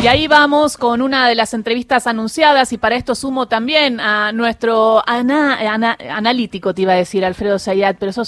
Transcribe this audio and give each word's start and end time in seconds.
Y 0.00 0.06
ahí 0.06 0.28
vamos 0.28 0.76
con 0.76 1.02
una 1.02 1.26
de 1.26 1.34
las 1.34 1.54
entrevistas 1.54 2.06
anunciadas 2.06 2.72
y 2.72 2.78
para 2.78 2.94
esto 2.94 3.16
sumo 3.16 3.48
también 3.48 3.98
a 3.98 4.30
nuestro 4.30 5.02
analítico, 5.04 6.72
te 6.72 6.82
iba 6.82 6.92
a 6.92 6.96
decir 6.96 7.24
Alfredo 7.24 7.58
Sayat, 7.58 7.96
pero 7.98 8.12
eso 8.12 8.24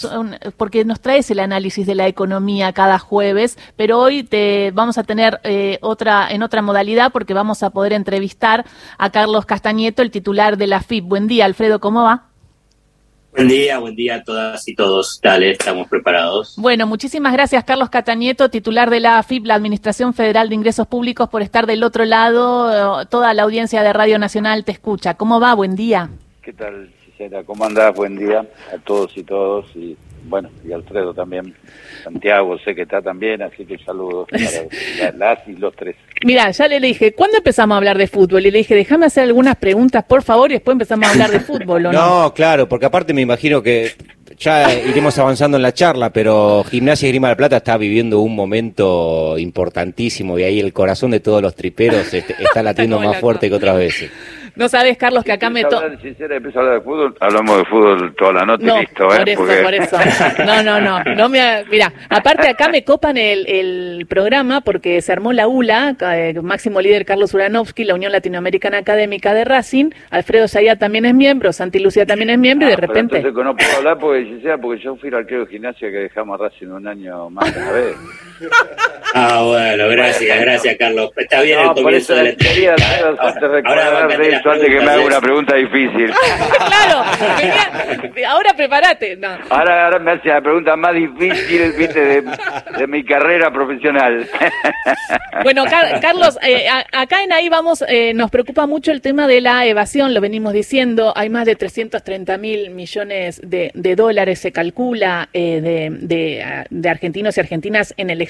porque 0.56 0.84
nos 0.84 1.00
traes 1.00 1.30
el 1.30 1.38
análisis 1.38 1.86
de 1.86 1.94
la 1.94 2.08
economía 2.08 2.72
cada 2.72 2.98
jueves, 2.98 3.56
pero 3.76 4.00
hoy 4.00 4.24
te 4.24 4.72
vamos 4.72 4.98
a 4.98 5.04
tener 5.04 5.40
eh, 5.44 5.78
otra 5.80 6.28
en 6.28 6.42
otra 6.42 6.60
modalidad 6.60 7.12
porque 7.12 7.34
vamos 7.34 7.62
a 7.62 7.70
poder 7.70 7.92
entrevistar 7.92 8.64
a 8.98 9.10
Carlos 9.10 9.46
Castañeto, 9.46 10.02
el 10.02 10.10
titular 10.10 10.56
de 10.56 10.66
la 10.66 10.80
FIP. 10.80 11.04
Buen 11.04 11.28
día, 11.28 11.44
Alfredo, 11.44 11.78
¿cómo 11.78 12.02
va? 12.02 12.29
Buen 13.32 13.46
día, 13.46 13.78
buen 13.78 13.94
día 13.94 14.16
a 14.16 14.24
todas 14.24 14.66
y 14.66 14.74
todos. 14.74 15.20
Dale, 15.22 15.52
estamos 15.52 15.88
preparados. 15.88 16.56
Bueno, 16.56 16.86
muchísimas 16.86 17.32
gracias, 17.32 17.62
Carlos 17.62 17.88
Catañeto, 17.88 18.50
titular 18.50 18.90
de 18.90 18.98
la 18.98 19.18
AFIP, 19.18 19.46
la 19.46 19.54
Administración 19.54 20.14
Federal 20.14 20.48
de 20.48 20.56
Ingresos 20.56 20.88
Públicos, 20.88 21.28
por 21.28 21.40
estar 21.40 21.66
del 21.66 21.84
otro 21.84 22.04
lado. 22.04 23.06
Toda 23.06 23.32
la 23.32 23.42
audiencia 23.44 23.82
de 23.82 23.92
Radio 23.92 24.18
Nacional 24.18 24.64
te 24.64 24.72
escucha. 24.72 25.14
¿Cómo 25.14 25.38
va? 25.38 25.54
Buen 25.54 25.76
día. 25.76 26.10
¿Qué 26.42 26.52
tal, 26.52 26.92
Gisela? 27.04 27.44
¿Cómo 27.44 27.64
andás? 27.64 27.94
Buen 27.94 28.16
día 28.16 28.44
a 28.74 28.78
todos 28.78 29.16
y 29.16 29.22
todos. 29.22 29.66
Y 29.76 29.96
bueno, 30.30 30.48
y 30.66 30.72
Alfredo 30.72 31.12
también. 31.12 31.54
Santiago 32.04 32.56
sé 32.60 32.74
que 32.74 32.82
está 32.82 33.02
también, 33.02 33.42
así 33.42 33.66
que 33.66 33.76
saludos 33.78 34.28
para 34.30 35.12
las 35.16 35.48
y 35.48 35.52
los 35.56 35.74
tres. 35.74 35.96
Mira, 36.24 36.50
ya 36.52 36.68
le 36.68 36.80
dije, 36.80 37.12
¿cuándo 37.12 37.38
empezamos 37.38 37.74
a 37.74 37.78
hablar 37.78 37.98
de 37.98 38.06
fútbol? 38.06 38.46
Y 38.46 38.50
le 38.50 38.58
dije, 38.58 38.74
déjame 38.74 39.06
hacer 39.06 39.24
algunas 39.24 39.56
preguntas, 39.56 40.04
por 40.04 40.22
favor, 40.22 40.50
y 40.50 40.54
después 40.54 40.74
empezamos 40.74 41.08
a 41.08 41.12
hablar 41.12 41.30
de 41.30 41.40
fútbol, 41.40 41.82
no? 41.82 41.92
No, 41.92 42.32
claro, 42.32 42.68
porque 42.68 42.86
aparte 42.86 43.12
me 43.12 43.20
imagino 43.20 43.62
que 43.62 43.90
ya 44.38 44.72
iremos 44.72 45.18
avanzando 45.18 45.56
en 45.56 45.62
la 45.62 45.74
charla, 45.74 46.10
pero 46.10 46.64
Gimnasia 46.64 47.08
y 47.08 47.10
Grima 47.10 47.28
de 47.28 47.36
Plata 47.36 47.56
está 47.58 47.76
viviendo 47.76 48.20
un 48.20 48.34
momento 48.34 49.36
importantísimo 49.36 50.38
y 50.38 50.44
ahí 50.44 50.60
el 50.60 50.72
corazón 50.72 51.10
de 51.10 51.20
todos 51.20 51.42
los 51.42 51.54
triperos 51.54 52.14
este, 52.14 52.36
está 52.38 52.62
latiendo 52.62 53.00
más 53.00 53.18
fuerte 53.18 53.48
que 53.48 53.56
otras 53.56 53.76
veces. 53.76 54.10
No 54.56 54.68
sabes, 54.68 54.96
Carlos, 54.96 55.24
que 55.24 55.32
acá 55.32 55.50
me... 55.50 55.64
toca 55.64 55.88
de 55.88 56.80
fútbol, 56.80 57.16
hablamos 57.20 57.58
de 57.58 57.64
fútbol 57.64 58.14
toda 58.14 58.32
la 58.32 58.46
noche 58.46 58.64
no, 58.64 58.78
listo, 58.78 59.04
¿eh? 59.14 59.36
por 59.36 59.48
eso, 59.48 59.62
por 59.62 59.74
eso. 59.74 59.98
No, 60.44 60.62
no, 60.62 60.80
no. 60.80 61.02
no 61.04 61.28
me... 61.28 61.64
Mira, 61.70 61.92
aparte 62.08 62.48
acá 62.48 62.68
me 62.68 62.84
copan 62.84 63.16
el, 63.16 63.46
el 63.46 64.06
programa 64.08 64.60
porque 64.60 65.00
se 65.02 65.12
armó 65.12 65.32
la 65.32 65.48
ULA, 65.48 65.96
eh, 66.00 66.34
máximo 66.42 66.80
líder 66.80 67.04
Carlos 67.04 67.34
Uranovsky, 67.34 67.84
la 67.84 67.94
Unión 67.94 68.12
Latinoamericana 68.12 68.78
Académica 68.78 69.34
de 69.34 69.44
Racing, 69.44 69.90
Alfredo 70.10 70.48
Sayá 70.48 70.76
también 70.76 71.04
es 71.04 71.14
miembro, 71.14 71.52
Santi 71.52 71.78
Lucía 71.78 72.06
también 72.06 72.30
es 72.30 72.38
miembro 72.38 72.66
y 72.66 72.70
de 72.70 72.74
ah, 72.74 72.80
repente... 72.80 73.16
entonces 73.18 73.44
no 73.44 73.56
puedo 73.56 73.76
hablar 73.76 73.98
porque, 73.98 74.58
porque 74.60 74.82
yo 74.82 74.96
fui 74.96 75.08
al 75.08 75.16
arquero 75.16 75.44
de 75.44 75.50
gimnasia 75.50 75.90
que 75.90 75.98
dejamos 75.98 76.40
a 76.40 76.44
Racing 76.44 76.68
un 76.68 76.86
año 76.86 77.30
más 77.30 77.54
de 77.54 77.60
una 77.60 77.72
vez. 77.72 77.96
Ah, 79.12 79.42
bueno, 79.44 79.88
gracias, 79.88 80.40
gracias, 80.40 80.76
Carlos. 80.78 81.10
Está 81.16 81.42
bien 81.42 81.58
el 81.58 81.70
comienzo 81.70 82.14
de 82.14 82.22
la 82.22 82.30
entrevista. 82.30 82.74
Ahora, 83.64 84.04
antes 84.04 84.68
que 84.68 84.80
me 84.80 84.90
haga 84.90 85.04
una 85.04 85.20
pregunta 85.20 85.56
difícil. 85.56 86.10
claro, 86.68 87.04
ahora 88.28 88.54
prepárate. 88.54 89.18
Ahora, 89.48 89.86
ahora 89.86 89.98
me 89.98 90.12
hace 90.12 90.28
la 90.28 90.40
pregunta 90.40 90.76
más 90.76 90.94
difícil 90.94 91.72
¿viste? 91.72 92.22
De, 92.22 92.86
mi 92.86 93.04
carrera 93.04 93.52
profesional. 93.52 94.28
bueno, 95.42 95.64
Carlos, 96.00 96.38
eh, 96.42 96.66
acá 96.92 97.22
en 97.22 97.32
ahí 97.32 97.48
vamos, 97.48 97.84
eh, 97.88 98.14
nos 98.14 98.30
preocupa 98.30 98.66
mucho 98.66 98.90
el 98.92 99.00
tema 99.00 99.26
de 99.26 99.40
la 99.40 99.66
evasión, 99.66 100.14
lo 100.14 100.20
venimos 100.20 100.52
diciendo, 100.52 101.12
hay 101.14 101.28
más 101.28 101.46
de 101.46 101.56
330 101.56 102.38
mil 102.38 102.70
millones 102.70 103.40
de, 103.42 103.70
dólares, 103.96 104.38
se 104.38 104.52
calcula, 104.52 105.28
eh, 105.32 105.60
de, 105.60 106.64
de 106.70 106.88
argentinos 106.88 107.36
y 107.36 107.40
argentinas 107.40 107.94
en 107.96 108.10
el 108.10 108.22
exterior. 108.22 108.29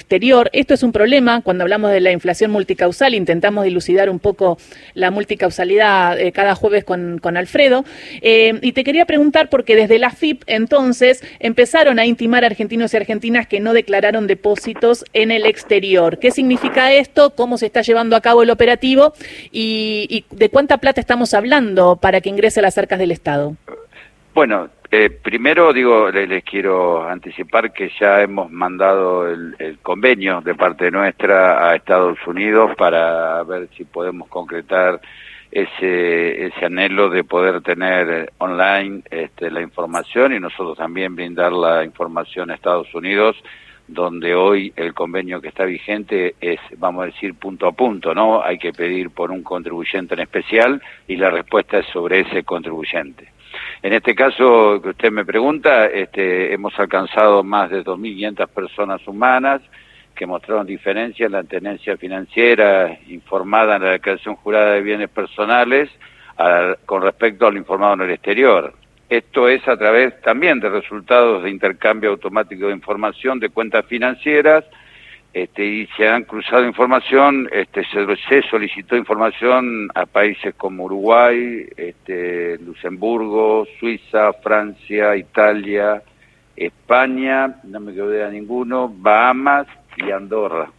Esto 0.51 0.73
es 0.73 0.83
un 0.83 0.91
problema, 0.91 1.41
cuando 1.41 1.63
hablamos 1.63 1.91
de 1.91 2.01
la 2.01 2.11
inflación 2.11 2.51
multicausal, 2.51 3.13
intentamos 3.15 3.63
dilucidar 3.63 4.09
un 4.09 4.19
poco 4.19 4.57
la 4.93 5.09
multicausalidad 5.11 6.19
eh, 6.19 6.31
cada 6.31 6.55
jueves 6.55 6.83
con, 6.83 7.19
con 7.19 7.37
Alfredo. 7.37 7.85
Eh, 8.21 8.59
y 8.61 8.73
te 8.73 8.83
quería 8.83 9.05
preguntar, 9.05 9.49
porque 9.49 9.75
desde 9.75 9.99
la 9.99 10.09
FIP 10.09 10.43
entonces 10.47 11.23
empezaron 11.39 11.99
a 11.99 12.05
intimar 12.05 12.43
a 12.43 12.47
argentinos 12.47 12.93
y 12.93 12.97
argentinas 12.97 13.47
que 13.47 13.59
no 13.59 13.73
declararon 13.73 14.27
depósitos 14.27 15.05
en 15.13 15.31
el 15.31 15.45
exterior. 15.45 16.19
¿Qué 16.19 16.31
significa 16.31 16.91
esto? 16.91 17.31
¿Cómo 17.35 17.57
se 17.57 17.67
está 17.67 17.81
llevando 17.81 18.15
a 18.15 18.21
cabo 18.21 18.43
el 18.43 18.49
operativo? 18.49 19.13
¿Y, 19.51 20.25
de 20.31 20.49
cuánta 20.49 20.77
plata 20.77 20.99
estamos 20.99 21.33
hablando 21.33 21.95
para 21.95 22.21
que 22.21 22.29
ingrese 22.29 22.59
a 22.59 22.63
las 22.63 22.77
arcas 22.77 22.99
del 22.99 23.11
Estado? 23.11 23.55
Bueno, 24.33 24.69
eh, 24.93 25.09
primero 25.09 25.71
digo, 25.71 26.11
les, 26.11 26.43
quiero 26.43 27.07
anticipar 27.07 27.71
que 27.71 27.89
ya 27.97 28.21
hemos 28.21 28.51
mandado 28.51 29.25
el, 29.25 29.79
convenio 29.81 30.41
de 30.41 30.53
parte 30.53 30.91
nuestra 30.91 31.69
a 31.69 31.75
Estados 31.75 32.17
Unidos 32.27 32.75
para 32.77 33.41
ver 33.43 33.69
si 33.77 33.85
podemos 33.85 34.27
concretar 34.27 34.99
ese, 35.49 36.45
ese 36.45 36.65
anhelo 36.65 37.09
de 37.09 37.23
poder 37.23 37.61
tener 37.61 38.33
online 38.39 39.01
este, 39.09 39.49
la 39.49 39.61
información 39.61 40.33
y 40.33 40.41
nosotros 40.41 40.77
también 40.77 41.15
brindar 41.15 41.53
la 41.53 41.85
información 41.85 42.51
a 42.51 42.55
Estados 42.55 42.93
Unidos, 42.93 43.37
donde 43.87 44.35
hoy 44.35 44.73
el 44.75 44.93
convenio 44.93 45.39
que 45.39 45.47
está 45.47 45.63
vigente 45.63 46.35
es, 46.41 46.59
vamos 46.77 47.03
a 47.03 47.05
decir, 47.05 47.33
punto 47.35 47.65
a 47.65 47.71
punto, 47.71 48.13
¿no? 48.13 48.43
Hay 48.43 48.57
que 48.57 48.73
pedir 48.73 49.09
por 49.11 49.31
un 49.31 49.41
contribuyente 49.41 50.15
en 50.15 50.19
especial 50.19 50.81
y 51.07 51.15
la 51.15 51.29
respuesta 51.29 51.79
es 51.79 51.85
sobre 51.87 52.19
ese 52.19 52.43
contribuyente. 52.43 53.29
En 53.83 53.93
este 53.93 54.13
caso 54.13 54.79
que 54.81 54.89
usted 54.89 55.11
me 55.11 55.25
pregunta, 55.25 55.87
este, 55.87 56.53
hemos 56.53 56.77
alcanzado 56.79 57.43
más 57.43 57.71
de 57.71 57.83
2.500 57.83 58.47
personas 58.47 59.07
humanas, 59.07 59.61
que 60.15 60.27
mostraron 60.27 60.67
diferencia 60.67 61.25
en 61.25 61.31
la 61.31 61.43
tenencia 61.43 61.97
financiera 61.97 62.99
informada 63.07 63.77
en 63.77 63.83
la 63.83 63.91
declaración 63.91 64.35
jurada 64.35 64.73
de 64.73 64.81
bienes 64.81 65.09
personales 65.09 65.89
con 66.85 67.01
respecto 67.01 67.47
a 67.47 67.51
lo 67.51 67.57
informado 67.57 67.93
en 67.95 68.01
el 68.01 68.11
exterior. 68.11 68.73
Esto 69.09 69.49
es 69.49 69.67
a 69.67 69.77
través 69.77 70.19
también 70.21 70.59
de 70.59 70.69
resultados 70.69 71.43
de 71.43 71.49
intercambio 71.49 72.11
automático 72.11 72.67
de 72.67 72.73
información 72.73 73.39
de 73.39 73.49
cuentas 73.49 73.85
financieras 73.85 74.63
este, 75.33 75.65
y 75.65 75.87
se 75.95 76.07
han 76.07 76.23
cruzado 76.23 76.65
información, 76.65 77.47
este, 77.51 77.83
se, 77.85 78.41
solicitó 78.49 78.97
información 78.97 79.87
a 79.95 80.05
países 80.05 80.53
como 80.55 80.85
Uruguay, 80.85 81.65
este, 81.77 82.57
Luxemburgo, 82.57 83.65
Suiza, 83.79 84.33
Francia, 84.33 85.15
Italia, 85.15 86.03
España, 86.55 87.55
no 87.63 87.79
me 87.79 87.93
quedé 87.93 88.25
a 88.25 88.29
ninguno, 88.29 88.89
Bahamas 88.93 89.67
y 89.95 90.11
Andorra. 90.11 90.69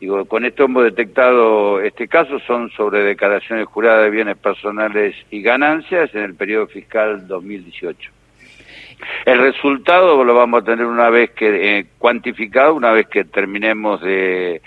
Digo, 0.00 0.24
con 0.26 0.44
esto 0.44 0.64
hemos 0.64 0.84
detectado 0.84 1.80
este 1.80 2.08
caso, 2.08 2.38
son 2.40 2.70
sobre 2.70 3.02
declaraciones 3.02 3.66
juradas 3.66 4.04
de 4.04 4.10
bienes 4.10 4.36
personales 4.36 5.14
y 5.30 5.40
ganancias 5.42 6.12
en 6.14 6.22
el 6.22 6.34
periodo 6.34 6.66
fiscal 6.66 7.26
2018. 7.26 8.17
El 9.24 9.38
resultado 9.38 10.24
lo 10.24 10.34
vamos 10.34 10.62
a 10.62 10.64
tener 10.64 10.86
una 10.86 11.10
vez 11.10 11.30
que 11.30 11.78
eh, 11.78 11.86
cuantificado, 11.98 12.74
una 12.74 12.92
vez 12.92 13.06
que 13.06 13.24
terminemos 13.24 14.00
de, 14.00 14.60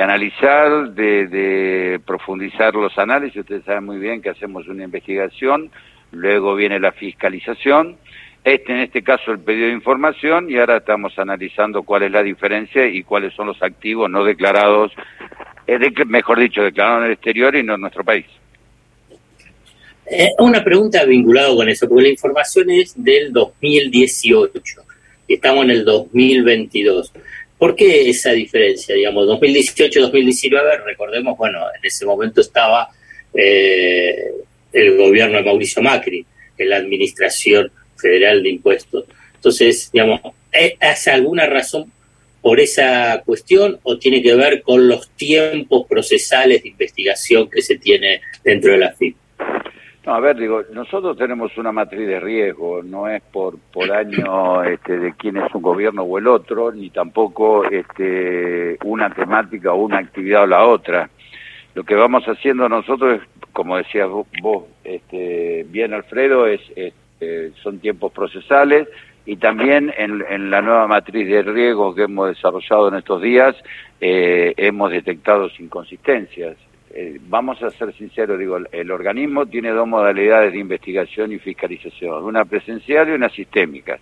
analizar, 0.00 0.90
de, 0.90 1.26
de, 1.26 2.00
profundizar 2.06 2.74
los 2.74 2.96
análisis. 2.98 3.40
Ustedes 3.40 3.64
saben 3.64 3.84
muy 3.84 3.98
bien 3.98 4.22
que 4.22 4.30
hacemos 4.30 4.68
una 4.68 4.84
investigación, 4.84 5.70
luego 6.12 6.54
viene 6.54 6.78
la 6.78 6.92
fiscalización 6.92 7.96
este, 8.44 8.72
en 8.72 8.78
este 8.78 9.02
caso, 9.02 9.30
el 9.30 9.40
pedido 9.40 9.66
de 9.66 9.74
información 9.74 10.48
y 10.48 10.56
ahora 10.56 10.78
estamos 10.78 11.18
analizando 11.18 11.82
cuál 11.82 12.04
es 12.04 12.12
la 12.12 12.22
diferencia 12.22 12.86
y 12.86 13.02
cuáles 13.02 13.34
son 13.34 13.48
los 13.48 13.62
activos 13.62 14.08
no 14.08 14.24
declarados, 14.24 14.92
eh, 15.66 15.78
mejor 16.06 16.38
dicho, 16.38 16.62
declarados 16.62 17.00
en 17.00 17.06
el 17.08 17.12
exterior 17.12 17.54
y 17.56 17.62
no 17.62 17.74
en 17.74 17.82
nuestro 17.82 18.04
país. 18.04 18.24
Eh, 20.10 20.30
una 20.38 20.64
pregunta 20.64 21.04
vinculada 21.04 21.54
con 21.54 21.68
eso, 21.68 21.86
porque 21.86 22.04
la 22.04 22.08
información 22.08 22.70
es 22.70 22.94
del 22.96 23.30
2018 23.32 24.82
y 25.26 25.34
estamos 25.34 25.64
en 25.64 25.70
el 25.70 25.84
2022. 25.84 27.12
¿Por 27.58 27.76
qué 27.76 28.08
esa 28.08 28.30
diferencia? 28.30 28.94
Digamos, 28.94 29.26
2018-2019, 29.26 30.84
recordemos, 30.84 31.36
bueno, 31.36 31.58
en 31.76 31.84
ese 31.84 32.06
momento 32.06 32.40
estaba 32.40 32.88
eh, 33.34 34.32
el 34.72 34.96
gobierno 34.96 35.36
de 35.36 35.44
Mauricio 35.44 35.82
Macri, 35.82 36.24
en 36.56 36.68
la 36.70 36.76
administración 36.76 37.70
Federal 37.96 38.42
de 38.42 38.48
Impuestos. 38.48 39.04
Entonces, 39.34 39.90
digamos, 39.92 40.20
¿hace 40.80 41.10
alguna 41.10 41.46
razón 41.46 41.92
por 42.40 42.60
esa 42.60 43.22
cuestión 43.26 43.78
o 43.82 43.98
tiene 43.98 44.22
que 44.22 44.34
ver 44.34 44.62
con 44.62 44.88
los 44.88 45.10
tiempos 45.10 45.86
procesales 45.86 46.62
de 46.62 46.70
investigación 46.70 47.50
que 47.50 47.60
se 47.60 47.76
tiene 47.76 48.22
dentro 48.42 48.72
de 48.72 48.78
la 48.78 48.92
FIP? 48.92 49.16
No, 50.08 50.14
a 50.14 50.20
ver, 50.20 50.38
digo, 50.38 50.62
nosotros 50.72 51.18
tenemos 51.18 51.54
una 51.58 51.70
matriz 51.70 52.08
de 52.08 52.18
riesgo, 52.18 52.82
no 52.82 53.06
es 53.08 53.20
por 53.20 53.58
por 53.70 53.92
año 53.92 54.64
este, 54.64 54.98
de 54.98 55.12
quién 55.12 55.36
es 55.36 55.54
un 55.54 55.60
gobierno 55.60 56.02
o 56.02 56.16
el 56.16 56.26
otro, 56.28 56.72
ni 56.72 56.88
tampoco 56.88 57.66
este, 57.66 58.78
una 58.84 59.10
temática 59.10 59.74
o 59.74 59.82
una 59.82 59.98
actividad 59.98 60.44
o 60.44 60.46
la 60.46 60.64
otra. 60.64 61.10
Lo 61.74 61.84
que 61.84 61.94
vamos 61.94 62.24
haciendo 62.24 62.70
nosotros, 62.70 63.20
como 63.52 63.76
decías 63.76 64.08
vos, 64.08 64.64
este, 64.82 65.66
bien 65.68 65.92
Alfredo, 65.92 66.46
es, 66.46 66.62
es 66.74 66.94
eh, 67.20 67.52
son 67.62 67.78
tiempos 67.78 68.10
procesales 68.10 68.88
y 69.26 69.36
también 69.36 69.92
en, 69.98 70.50
la 70.50 70.62
nueva 70.62 70.86
matriz 70.86 71.28
de 71.28 71.42
riesgo 71.42 71.94
que 71.94 72.04
hemos 72.04 72.28
desarrollado 72.28 72.88
en 72.88 72.94
estos 72.94 73.20
días 73.20 73.54
eh, 74.00 74.54
hemos 74.56 74.90
detectado 74.90 75.50
inconsistencias. 75.58 76.56
Eh, 77.00 77.16
vamos 77.28 77.62
a 77.62 77.70
ser 77.70 77.94
sinceros, 77.94 78.36
digo, 78.40 78.58
el, 78.72 78.90
organismo 78.90 79.46
tiene 79.46 79.70
dos 79.70 79.86
modalidades 79.86 80.52
de 80.52 80.58
investigación 80.58 81.30
y 81.30 81.38
fiscalización, 81.38 82.24
una 82.24 82.44
presencial 82.44 83.08
y 83.08 83.12
una 83.12 83.28
sistémica. 83.28 84.00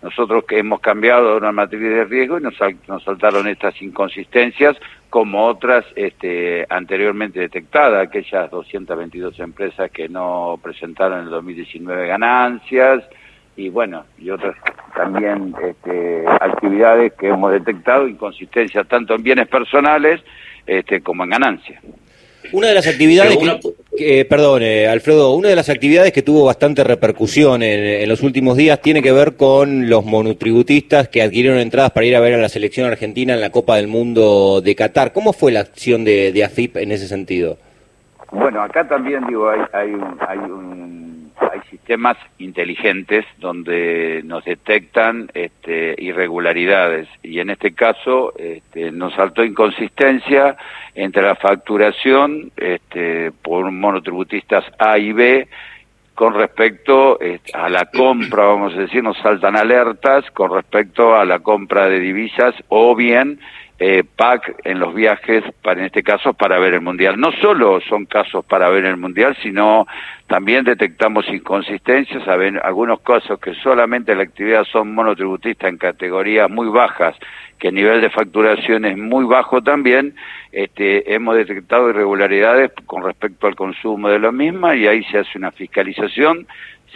Nosotros 0.00 0.44
que 0.44 0.58
hemos 0.58 0.80
cambiado 0.80 1.36
una 1.36 1.52
matriz 1.52 1.82
de 1.82 2.06
riesgo 2.06 2.38
y 2.38 2.42
nos, 2.42 2.54
nos 2.86 3.04
saltaron 3.04 3.46
estas 3.48 3.82
inconsistencias 3.82 4.78
como 5.10 5.44
otras 5.44 5.84
este, 5.94 6.64
anteriormente 6.70 7.38
detectadas, 7.38 8.06
aquellas 8.06 8.50
222 8.50 9.38
empresas 9.40 9.90
que 9.90 10.08
no 10.08 10.58
presentaron 10.62 11.18
en 11.18 11.24
el 11.26 11.30
2019 11.30 12.06
ganancias, 12.06 13.04
y 13.56 13.68
bueno, 13.68 14.06
y 14.16 14.30
otras 14.30 14.56
también 14.96 15.54
este, 15.62 16.24
actividades 16.26 17.12
que 17.12 17.28
hemos 17.28 17.52
detectado 17.52 18.08
inconsistencias 18.08 18.88
tanto 18.88 19.14
en 19.14 19.22
bienes 19.22 19.48
personales 19.48 20.22
este, 20.66 21.02
como 21.02 21.24
en 21.24 21.30
ganancias. 21.30 21.82
Una 22.52 22.68
de 22.68 22.74
las 22.74 22.86
actividades 22.86 23.36
que, 23.96 24.24
perdón, 24.24 24.62
Alfredo, 24.62 25.34
una 25.34 25.48
de 25.48 25.56
las 25.56 25.68
actividades 25.68 26.12
que 26.12 26.22
tuvo 26.22 26.44
bastante 26.44 26.84
repercusión 26.84 27.62
en, 27.62 28.08
los 28.08 28.22
últimos 28.22 28.56
días 28.56 28.80
tiene 28.80 29.02
que 29.02 29.12
ver 29.12 29.36
con 29.36 29.88
los 29.90 30.04
monotributistas 30.04 31.08
que 31.08 31.22
adquirieron 31.22 31.58
entradas 31.58 31.90
para 31.90 32.06
ir 32.06 32.16
a 32.16 32.20
ver 32.20 32.34
a 32.34 32.38
la 32.38 32.48
selección 32.48 32.86
argentina 32.86 33.34
en 33.34 33.40
la 33.40 33.50
Copa 33.50 33.76
del 33.76 33.88
Mundo 33.88 34.60
de 34.62 34.74
Qatar. 34.74 35.12
¿Cómo 35.12 35.32
fue 35.32 35.52
la 35.52 35.60
acción 35.60 36.04
de, 36.04 36.32
de 36.32 36.44
AFIP 36.44 36.76
en 36.78 36.92
ese 36.92 37.08
sentido? 37.08 37.58
Bueno, 38.30 38.62
acá 38.62 38.86
también 38.86 39.26
digo 39.26 39.48
hay, 39.48 39.60
hay 39.72 39.92
hay 40.26 40.38
un 40.38 41.17
hay 41.40 41.60
sistemas 41.70 42.16
inteligentes 42.38 43.24
donde 43.38 44.22
nos 44.24 44.44
detectan 44.44 45.30
este, 45.34 45.94
irregularidades. 45.98 47.08
Y 47.22 47.40
en 47.40 47.50
este 47.50 47.72
caso 47.72 48.32
este, 48.36 48.90
nos 48.90 49.14
saltó 49.14 49.44
inconsistencia 49.44 50.56
entre 50.94 51.22
la 51.22 51.36
facturación 51.36 52.50
este, 52.56 53.32
por 53.42 53.70
monotributistas 53.70 54.64
A 54.78 54.98
y 54.98 55.12
B 55.12 55.48
con 56.14 56.34
respecto 56.34 57.20
este, 57.20 57.56
a 57.56 57.68
la 57.68 57.84
compra, 57.84 58.46
vamos 58.46 58.74
a 58.74 58.80
decir, 58.80 59.04
nos 59.04 59.16
saltan 59.18 59.56
alertas 59.56 60.28
con 60.32 60.52
respecto 60.52 61.14
a 61.14 61.24
la 61.24 61.38
compra 61.38 61.88
de 61.88 62.00
divisas 62.00 62.56
o 62.68 62.96
bien 62.96 63.38
eh, 63.80 64.02
PAC 64.16 64.56
en 64.64 64.80
los 64.80 64.92
viajes, 64.92 65.44
para 65.62 65.80
en 65.80 65.86
este 65.86 66.02
caso, 66.02 66.34
para 66.34 66.58
ver 66.58 66.74
el 66.74 66.80
Mundial. 66.80 67.18
No 67.18 67.30
solo 67.40 67.80
son 67.88 68.06
casos 68.06 68.44
para 68.44 68.68
ver 68.70 68.84
el 68.84 68.96
Mundial, 68.96 69.36
sino 69.40 69.86
también 70.26 70.64
detectamos 70.64 71.28
inconsistencias, 71.28 72.24
saben, 72.24 72.58
algunos 72.62 73.00
casos 73.00 73.38
que 73.38 73.54
solamente 73.54 74.14
la 74.16 74.24
actividad 74.24 74.64
son 74.64 74.94
monotributistas 74.94 75.70
en 75.70 75.78
categorías 75.78 76.50
muy 76.50 76.68
bajas, 76.68 77.16
que 77.58 77.68
el 77.68 77.74
nivel 77.74 78.00
de 78.00 78.10
facturación 78.10 78.84
es 78.84 78.96
muy 78.96 79.24
bajo 79.24 79.62
también, 79.62 80.14
este, 80.52 81.14
hemos 81.14 81.36
detectado 81.36 81.90
irregularidades 81.90 82.72
con 82.86 83.04
respecto 83.04 83.46
al 83.46 83.54
consumo 83.54 84.08
de 84.08 84.18
lo 84.18 84.32
misma 84.32 84.74
y 84.74 84.86
ahí 84.86 85.04
se 85.04 85.18
hace 85.18 85.38
una 85.38 85.52
fiscalización, 85.52 86.46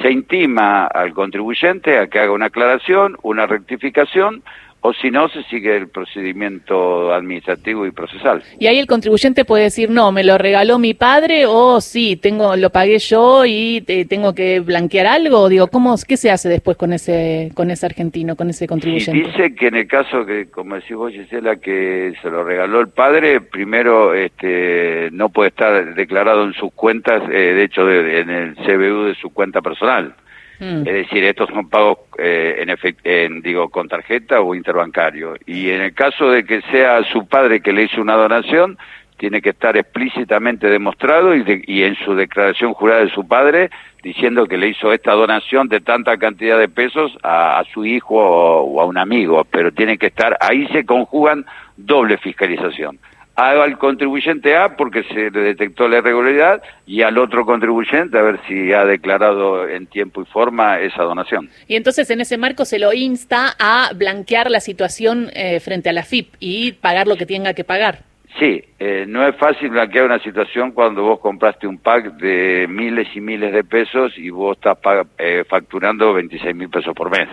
se 0.00 0.11
intima 0.11 0.87
al 0.87 1.12
contribuyente 1.12 1.99
a 1.99 2.08
que 2.08 2.19
haga 2.19 2.32
una 2.32 2.46
aclaración, 2.46 3.17
una 3.23 3.46
rectificación, 3.46 4.43
o 4.84 4.93
si 4.93 5.12
no, 5.12 5.29
se 5.29 5.44
sigue 5.44 5.76
el 5.76 5.88
procedimiento 5.88 7.14
administrativo 7.14 7.87
y 7.87 7.93
procesal. 7.93 8.43
Y 8.58 8.67
ahí 8.67 8.81
el 8.81 8.88
contribuyente 8.88 9.44
puede 9.44 9.64
decir, 9.64 9.90
no, 9.90 10.11
me 10.11 10.25
lo 10.25 10.38
regaló 10.38 10.81
mi 10.81 10.93
padre, 10.93 11.46
o 11.46 11.81
sí, 11.81 12.17
tengo, 12.17 12.56
lo 12.56 12.70
pagué 12.70 12.99
yo 12.99 13.44
y 13.44 13.84
eh, 13.87 14.05
tengo 14.06 14.34
que 14.34 14.58
blanquear 14.58 15.06
algo. 15.06 15.49
Digo, 15.49 15.69
¿cómo, 15.69 15.94
¿qué 16.06 16.17
se 16.17 16.32
hace 16.32 16.49
después 16.49 16.76
con 16.76 16.93
ese, 16.93 17.52
con 17.55 17.70
ese 17.70 17.87
argentino, 17.87 18.34
con 18.34 18.50
ese 18.50 18.67
contribuyente? 18.67 19.29
dice 19.29 19.55
que 19.55 19.69
en 19.69 19.76
el 19.76 19.87
caso 19.87 20.26
que, 20.26 20.50
como 20.50 20.75
decís 20.75 20.96
vos, 20.96 21.12
Gisela, 21.12 21.56
que 21.56 22.14
se 22.20 22.29
lo 22.29 22.43
regaló 22.43 22.81
el 22.81 22.88
padre, 22.88 23.40
primero 23.40 24.14
este, 24.14 25.11
no 25.12 25.29
puede 25.29 25.50
estar 25.50 25.94
declarado 25.94 26.43
en 26.43 26.55
sus 26.55 26.73
cuentas, 26.73 27.23
eh, 27.31 27.55
de 27.55 27.62
hecho, 27.62 27.88
en 27.88 28.31
el 28.31 28.56
CBU 28.56 29.05
de 29.05 29.14
su 29.14 29.31
cuenta 29.31 29.62
personal. 29.62 30.17
Mm. 30.62 30.87
Es 30.87 30.94
decir, 30.94 31.25
estos 31.25 31.49
son 31.49 31.69
pagos 31.69 31.99
eh, 32.19 32.64
en, 32.64 32.94
en, 33.03 33.43
digo, 33.43 33.69
con 33.69 33.88
tarjeta 33.88 34.41
o 34.41 34.55
interbancario. 34.55 35.35
Y 35.44 35.70
en 35.70 35.81
el 35.82 35.93
caso 35.93 36.31
de 36.31 36.44
que 36.44 36.62
sea 36.70 37.03
su 37.03 37.26
padre 37.26 37.61
que 37.61 37.73
le 37.73 37.82
hizo 37.82 38.00
una 38.00 38.14
donación, 38.14 38.79
tiene 39.17 39.43
que 39.43 39.50
estar 39.50 39.76
explícitamente 39.76 40.69
demostrado 40.69 41.35
y, 41.35 41.64
y, 41.67 41.82
en 41.82 41.97
su 41.97 42.14
declaración 42.14 42.75
jurada 42.75 43.05
de 43.05 43.11
su 43.11 43.26
padre 43.26 43.70
diciendo 44.05 44.47
que 44.47 44.56
le 44.56 44.69
hizo 44.69 44.93
esta 44.93 45.12
donación 45.14 45.69
de 45.69 45.81
tanta 45.81 46.17
cantidad 46.17 46.59
de 46.59 46.69
pesos 46.69 47.17
a, 47.25 47.65
su 47.73 47.85
hijo 47.85 48.15
o, 48.15 48.81
a 48.81 48.85
un 48.85 48.99
amigo, 48.99 49.44
pero 49.50 49.73
tiene 49.73 49.99
que 49.99 50.06
estar, 50.06 50.37
ahí 50.41 50.69
se 50.69 50.87
conjugan 50.87 51.44
doble 51.76 52.19
fiscalización 52.19 52.99
al 53.34 53.79
contribuyente 53.79 54.56
A 54.56 54.76
porque 54.76 55.05
se 55.05 55.31
le 55.31 55.40
detectó 55.40 55.88
la 55.88 55.99
irregularidad 55.99 56.62
y 56.87 57.02
al 57.02 57.19
otro 57.19 57.44
contribuyente 57.46 58.19
a 58.19 58.23
ver 58.23 58.40
si 58.46 58.73
ha 58.73 58.84
declarado 58.84 59.69
en 59.69 59.87
tiempo 59.87 60.23
y 60.23 60.26
forma 60.26 60.81
esa 60.81 61.02
donación. 61.02 61.49
Y 61.67 61.76
entonces 61.76 62.11
en 62.11 62.20
ese 62.20 62.37
marco 62.37 62.64
se 62.64 62.79
lo 62.79 62.93
insta 62.93 63.55
a 63.58 63.90
blanquear 63.94 64.50
la 64.50 64.61
situación 64.61 65.31
eh, 65.34 65.61
frente 65.61 65.88
a 65.88 65.93
la 65.93 66.02
FIP 66.02 66.34
y 66.40 66.73
pagar 66.73 67.06
lo 67.06 67.17
que 67.17 67.26
tenga 67.26 67.55
que 67.55 67.64
pagar. 67.64 68.00
Sí, 68.38 68.64
eh, 68.79 69.05
no 69.06 69.26
es 69.26 69.37
fácil 69.37 69.69
blanquear 69.70 70.06
una 70.06 70.19
situación 70.19 70.73
cuando 70.73 71.02
vos 71.02 71.20
compraste 71.20 71.67
un 71.67 71.79
pack 71.79 72.17
de 72.17 72.67
miles 72.67 73.08
y 73.14 73.20
miles 73.20 73.52
de 73.52 73.62
pesos 73.62 74.17
y 74.17 74.31
vos 74.31 74.56
estás 74.56 74.79
eh, 75.19 75.44
facturando 75.46 76.14
26 76.14 76.55
mil 76.55 76.70
pesos 76.70 76.94
por 76.94 77.11
mes 77.11 77.29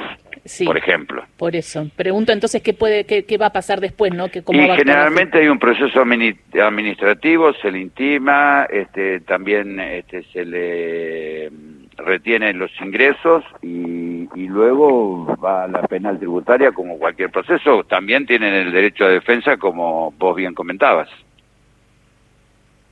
por 0.65 0.77
ejemplo. 0.77 1.25
Por 1.37 1.55
eso. 1.55 1.89
Pregunto 1.95 2.31
entonces 2.31 2.61
qué 2.61 2.73
puede, 2.73 3.05
qué, 3.05 3.25
qué 3.25 3.37
va 3.37 3.47
a 3.47 3.53
pasar 3.53 3.79
después, 3.79 4.13
¿no? 4.13 4.29
Que 4.29 4.43
cómo 4.43 4.61
y 4.61 4.67
generalmente 4.69 5.39
hay 5.39 5.47
un 5.47 5.59
proceso 5.59 6.01
administrativo, 6.01 7.53
se 7.53 7.71
le 7.71 7.79
intima, 7.79 8.67
este, 8.69 9.21
también 9.21 9.79
este, 9.79 10.23
se 10.31 10.45
le 10.45 11.49
retienen 11.97 12.59
los 12.59 12.71
ingresos 12.81 13.43
y, 13.61 14.27
y, 14.35 14.47
luego 14.47 15.37
va 15.43 15.65
a 15.65 15.67
la 15.67 15.81
penal 15.83 16.17
tributaria 16.17 16.71
como 16.71 16.97
cualquier 16.97 17.29
proceso. 17.29 17.83
También 17.83 18.25
tienen 18.25 18.53
el 18.53 18.71
derecho 18.71 19.05
a 19.05 19.09
defensa, 19.09 19.57
como 19.57 20.11
vos 20.17 20.35
bien 20.35 20.53
comentabas. 20.53 21.09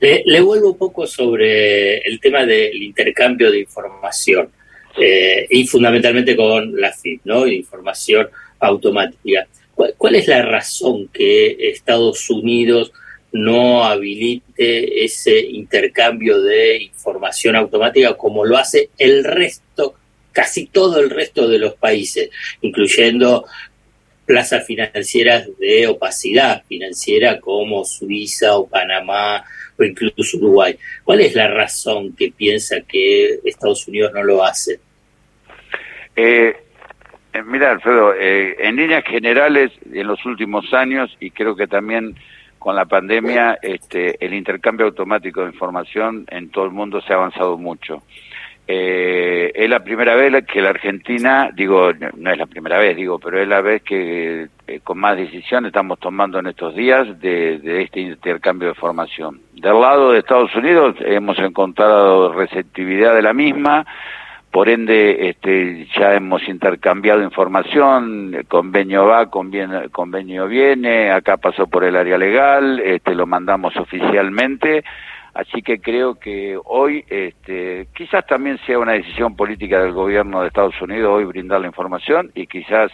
Le, 0.00 0.22
le 0.26 0.40
vuelvo 0.40 0.72
un 0.72 0.78
poco 0.78 1.06
sobre 1.06 1.98
el 1.98 2.20
tema 2.20 2.44
del 2.44 2.82
intercambio 2.82 3.50
de 3.50 3.60
información. 3.60 4.50
Eh, 5.00 5.46
y 5.50 5.66
fundamentalmente 5.66 6.36
con 6.36 6.80
la 6.80 6.92
FIP, 6.92 7.22
¿no? 7.24 7.46
Información 7.46 8.28
automática. 8.58 9.46
¿Cuál, 9.96 10.16
es 10.16 10.26
la 10.26 10.42
razón 10.42 11.08
que 11.08 11.56
Estados 11.70 12.28
Unidos 12.30 12.92
no 13.30 13.84
habilite 13.84 15.04
ese 15.04 15.38
intercambio 15.38 16.40
de 16.42 16.82
información 16.82 17.54
automática 17.54 18.14
como 18.14 18.44
lo 18.44 18.56
hace 18.56 18.90
el 18.98 19.22
resto, 19.22 19.94
casi 20.32 20.66
todo 20.66 20.98
el 20.98 21.10
resto 21.10 21.46
de 21.46 21.60
los 21.60 21.74
países, 21.74 22.30
incluyendo 22.62 23.44
plazas 24.26 24.66
financieras 24.66 25.46
de 25.58 25.86
opacidad 25.86 26.64
financiera 26.68 27.38
como 27.38 27.84
Suiza 27.84 28.56
o 28.56 28.66
Panamá 28.66 29.44
o 29.78 29.84
incluso 29.84 30.38
Uruguay. 30.38 30.76
¿Cuál 31.04 31.20
es 31.20 31.34
la 31.34 31.48
razón 31.48 32.16
que 32.16 32.32
piensa 32.32 32.80
que 32.80 33.38
Estados 33.44 33.86
Unidos 33.86 34.12
no 34.12 34.24
lo 34.24 34.44
hace? 34.44 34.80
Eh, 36.20 36.52
eh, 37.32 37.42
mira, 37.46 37.70
Alfredo, 37.70 38.12
eh, 38.12 38.56
en 38.58 38.74
líneas 38.74 39.04
generales, 39.04 39.70
en 39.92 40.04
los 40.04 40.24
últimos 40.26 40.74
años, 40.74 41.16
y 41.20 41.30
creo 41.30 41.54
que 41.54 41.68
también 41.68 42.16
con 42.58 42.74
la 42.74 42.86
pandemia, 42.86 43.60
este, 43.62 44.16
el 44.24 44.34
intercambio 44.34 44.86
automático 44.86 45.42
de 45.42 45.52
información 45.52 46.26
en 46.28 46.50
todo 46.50 46.64
el 46.64 46.72
mundo 46.72 47.00
se 47.02 47.12
ha 47.12 47.16
avanzado 47.16 47.56
mucho. 47.56 48.02
Eh, 48.66 49.52
es 49.54 49.70
la 49.70 49.84
primera 49.84 50.16
vez 50.16 50.44
que 50.44 50.60
la 50.60 50.70
Argentina, 50.70 51.50
digo, 51.54 51.92
no 52.16 52.32
es 52.32 52.36
la 52.36 52.46
primera 52.46 52.78
vez, 52.78 52.96
digo, 52.96 53.20
pero 53.20 53.40
es 53.40 53.46
la 53.46 53.60
vez 53.60 53.82
que 53.82 54.48
con 54.82 54.98
más 54.98 55.16
decisión 55.16 55.66
estamos 55.66 56.00
tomando 56.00 56.40
en 56.40 56.48
estos 56.48 56.74
días 56.74 57.20
de, 57.20 57.60
de, 57.60 57.82
este 57.82 58.00
intercambio 58.00 58.66
de 58.66 58.74
información. 58.74 59.40
Del 59.54 59.80
lado 59.80 60.10
de 60.10 60.18
Estados 60.18 60.52
Unidos 60.56 60.96
hemos 60.98 61.38
encontrado 61.38 62.32
receptividad 62.32 63.14
de 63.14 63.22
la 63.22 63.32
misma, 63.32 63.86
por 64.58 64.68
ende 64.68 65.28
este, 65.28 65.86
ya 65.96 66.14
hemos 66.14 66.42
intercambiado 66.48 67.22
información, 67.22 68.34
el 68.34 68.44
convenio 68.48 69.06
va, 69.06 69.30
convenio, 69.30 69.88
convenio 69.92 70.48
viene, 70.48 71.12
acá 71.12 71.36
pasó 71.36 71.68
por 71.68 71.84
el 71.84 71.94
área 71.94 72.18
legal, 72.18 72.80
este, 72.80 73.14
lo 73.14 73.24
mandamos 73.24 73.76
oficialmente, 73.76 74.82
así 75.32 75.62
que 75.62 75.78
creo 75.78 76.16
que 76.16 76.58
hoy 76.64 77.04
este, 77.08 77.86
quizás 77.94 78.26
también 78.26 78.58
sea 78.66 78.80
una 78.80 78.94
decisión 78.94 79.36
política 79.36 79.80
del 79.80 79.92
gobierno 79.92 80.40
de 80.40 80.48
Estados 80.48 80.82
Unidos 80.82 81.08
hoy 81.08 81.24
brindar 81.24 81.60
la 81.60 81.68
información 81.68 82.32
y 82.34 82.48
quizás 82.48 82.90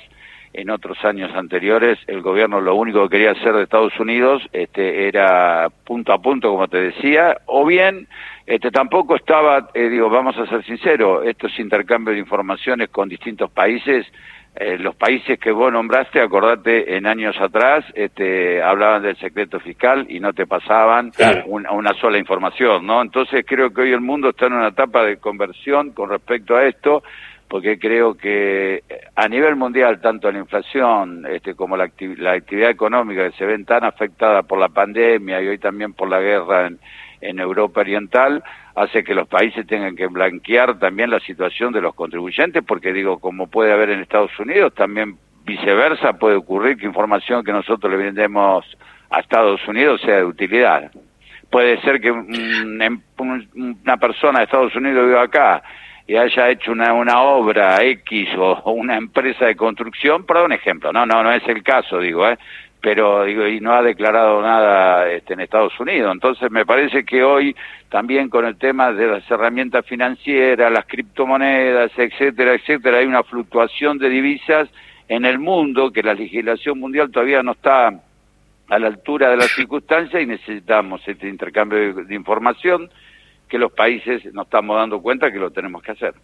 en 0.54 0.70
otros 0.70 1.04
años 1.04 1.30
anteriores 1.34 1.98
el 2.06 2.22
gobierno 2.22 2.60
lo 2.60 2.74
único 2.76 3.02
que 3.02 3.16
quería 3.16 3.32
hacer 3.32 3.54
de 3.54 3.64
Estados 3.64 3.98
Unidos 4.00 4.42
este, 4.52 5.08
era 5.08 5.68
punto 5.84 6.12
a 6.12 6.22
punto, 6.22 6.50
como 6.50 6.68
te 6.68 6.80
decía, 6.80 7.36
o 7.46 7.66
bien 7.66 8.08
este, 8.46 8.70
tampoco 8.70 9.16
estaba, 9.16 9.68
eh, 9.74 9.88
digo, 9.88 10.08
vamos 10.08 10.36
a 10.38 10.46
ser 10.46 10.64
sinceros, 10.64 11.26
estos 11.26 11.58
intercambios 11.58 12.14
de 12.14 12.20
informaciones 12.20 12.88
con 12.88 13.08
distintos 13.08 13.50
países 13.50 14.06
eh, 14.56 14.78
los 14.78 14.94
países 14.94 15.36
que 15.40 15.50
vos 15.50 15.72
nombraste, 15.72 16.20
acordate, 16.20 16.96
en 16.96 17.06
años 17.08 17.34
atrás 17.40 17.84
este, 17.94 18.62
hablaban 18.62 19.02
del 19.02 19.16
secreto 19.16 19.58
fiscal 19.58 20.06
y 20.08 20.20
no 20.20 20.32
te 20.32 20.46
pasaban 20.46 21.10
una, 21.46 21.92
sola 21.94 22.18
información, 22.18 22.86
¿no? 22.86 23.02
Entonces 23.02 23.44
creo 23.48 23.74
que 23.74 23.80
hoy 23.80 23.92
el 23.92 24.00
mundo 24.00 24.28
está 24.28 24.46
en 24.46 24.52
una 24.52 24.68
etapa 24.68 25.02
de 25.02 25.16
conversión 25.16 25.90
con 25.90 26.08
respecto 26.08 26.54
a 26.54 26.66
esto, 26.66 27.02
porque 27.48 27.78
creo 27.78 28.14
que 28.14 28.82
a 29.14 29.28
nivel 29.28 29.56
mundial, 29.56 30.00
tanto 30.00 30.30
la 30.30 30.38
inflación 30.38 31.24
este, 31.30 31.54
como 31.54 31.76
la, 31.76 31.90
la 32.16 32.32
actividad 32.32 32.70
económica 32.70 33.30
que 33.30 33.36
se 33.36 33.46
ven 33.46 33.64
tan 33.64 33.84
afectada 33.84 34.42
por 34.42 34.58
la 34.58 34.68
pandemia 34.68 35.40
y 35.40 35.48
hoy 35.48 35.58
también 35.58 35.92
por 35.92 36.08
la 36.08 36.20
guerra 36.20 36.66
en, 36.66 36.78
en 37.20 37.38
Europa 37.38 37.80
Oriental, 37.80 38.42
hace 38.74 39.04
que 39.04 39.14
los 39.14 39.28
países 39.28 39.66
tengan 39.66 39.96
que 39.96 40.06
blanquear 40.06 40.78
también 40.78 41.10
la 41.10 41.20
situación 41.20 41.72
de 41.72 41.80
los 41.80 41.94
contribuyentes, 41.94 42.62
porque 42.64 42.92
digo, 42.92 43.18
como 43.18 43.46
puede 43.46 43.72
haber 43.72 43.90
en 43.90 44.00
Estados 44.00 44.38
Unidos, 44.38 44.74
también 44.74 45.16
viceversa 45.44 46.14
puede 46.14 46.36
ocurrir 46.36 46.76
que 46.76 46.86
información 46.86 47.44
que 47.44 47.52
nosotros 47.52 47.90
le 47.90 47.98
vendemos 47.98 48.64
a 49.10 49.20
Estados 49.20 49.66
Unidos 49.68 50.00
sea 50.00 50.16
de 50.16 50.24
utilidad. 50.24 50.90
Puede 51.50 51.80
ser 51.82 52.00
que 52.00 52.08
em, 52.08 53.00
una 53.54 53.96
persona 53.96 54.40
de 54.40 54.44
Estados 54.46 54.74
Unidos 54.74 55.06
viva 55.06 55.22
acá 55.22 55.62
y 56.06 56.16
haya 56.16 56.50
hecho 56.50 56.72
una, 56.72 56.92
una 56.92 57.22
obra 57.22 57.82
X 57.82 58.28
o, 58.36 58.72
una 58.72 58.96
empresa 58.96 59.46
de 59.46 59.56
construcción, 59.56 60.24
para 60.24 60.44
un 60.44 60.52
ejemplo, 60.52 60.92
no, 60.92 61.06
no, 61.06 61.22
no 61.22 61.32
es 61.32 61.46
el 61.48 61.62
caso, 61.62 61.98
digo, 61.98 62.28
¿eh? 62.28 62.38
pero 62.84 63.24
digo, 63.24 63.46
y 63.46 63.60
no 63.60 63.72
ha 63.72 63.82
declarado 63.82 64.42
nada 64.42 65.10
este, 65.10 65.32
en 65.32 65.40
Estados 65.40 65.72
Unidos. 65.80 66.12
Entonces 66.12 66.50
me 66.50 66.66
parece 66.66 67.02
que 67.02 67.24
hoy 67.24 67.56
también 67.88 68.28
con 68.28 68.44
el 68.44 68.58
tema 68.58 68.92
de 68.92 69.06
las 69.06 69.30
herramientas 69.30 69.86
financieras, 69.86 70.70
las 70.70 70.84
criptomonedas, 70.84 71.92
etcétera, 71.96 72.52
etcétera, 72.52 72.98
hay 72.98 73.06
una 73.06 73.22
fluctuación 73.22 73.96
de 73.96 74.10
divisas 74.10 74.68
en 75.08 75.24
el 75.24 75.38
mundo 75.38 75.92
que 75.92 76.02
la 76.02 76.12
legislación 76.12 76.78
mundial 76.78 77.10
todavía 77.10 77.42
no 77.42 77.52
está 77.52 77.88
a 78.68 78.78
la 78.78 78.86
altura 78.86 79.30
de 79.30 79.38
las 79.38 79.50
circunstancias 79.56 80.22
y 80.22 80.26
necesitamos 80.26 81.00
este 81.06 81.28
intercambio 81.28 81.94
de, 81.94 82.14
información 82.14 82.90
que 83.48 83.58
los 83.58 83.72
países 83.72 84.24
nos 84.32 84.46
estamos 84.46 84.76
dando 84.76 85.00
cuenta 85.00 85.32
que 85.32 85.38
lo 85.38 85.50
tenemos 85.50 85.82
que 85.82 85.92
hacer. 85.92 86.14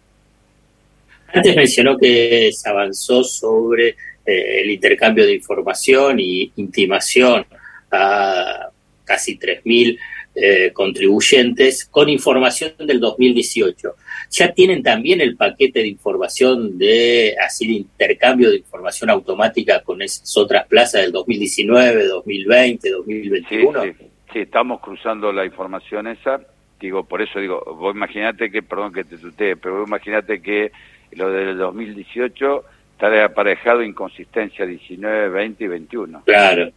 Antes 1.33 1.55
mencionó 1.55 1.97
que 1.97 2.51
se 2.51 2.69
avanzó 2.69 3.23
sobre 3.23 3.89
eh, 4.25 4.61
el 4.61 4.69
intercambio 4.69 5.25
de 5.25 5.35
información 5.35 6.19
y 6.19 6.51
intimación 6.57 7.45
a 7.91 8.69
casi 9.05 9.37
3.000 9.37 9.97
eh, 10.33 10.71
contribuyentes 10.71 11.85
con 11.85 12.07
información 12.07 12.73
del 12.79 13.01
2018. 13.01 13.95
Ya 14.31 14.53
tienen 14.53 14.81
también 14.81 15.19
el 15.19 15.35
paquete 15.35 15.81
de 15.81 15.87
información 15.89 16.77
de 16.77 17.35
así 17.45 17.67
de 17.67 17.73
intercambio 17.73 18.49
de 18.49 18.57
información 18.57 19.09
automática 19.09 19.81
con 19.83 20.01
esas 20.01 20.37
otras 20.37 20.67
plazas 20.67 21.01
del 21.01 21.11
2019, 21.11 22.07
2020, 22.07 22.89
2021. 22.89 23.83
Sí, 23.83 23.91
sí, 24.31 24.39
estamos 24.39 24.79
cruzando 24.79 25.33
la 25.33 25.45
información 25.45 26.07
esa. 26.07 26.39
Digo, 26.81 27.03
por 27.03 27.21
eso 27.21 27.39
digo, 27.39 27.63
vos 27.77 27.95
imaginate 27.95 28.49
que, 28.49 28.63
perdón 28.63 28.91
que 28.91 29.03
te 29.03 29.17
tutee, 29.17 29.55
pero 29.55 29.79
vos 29.79 29.87
imaginate 29.87 30.41
que 30.41 30.71
lo 31.11 31.29
del 31.29 31.55
2018 31.57 32.65
está 32.93 33.23
aparejado 33.23 33.83
inconsistencia 33.83 34.65
19, 34.65 35.29
20 35.29 35.63
y 35.63 35.67
21. 35.67 36.23
Claro. 36.25 36.71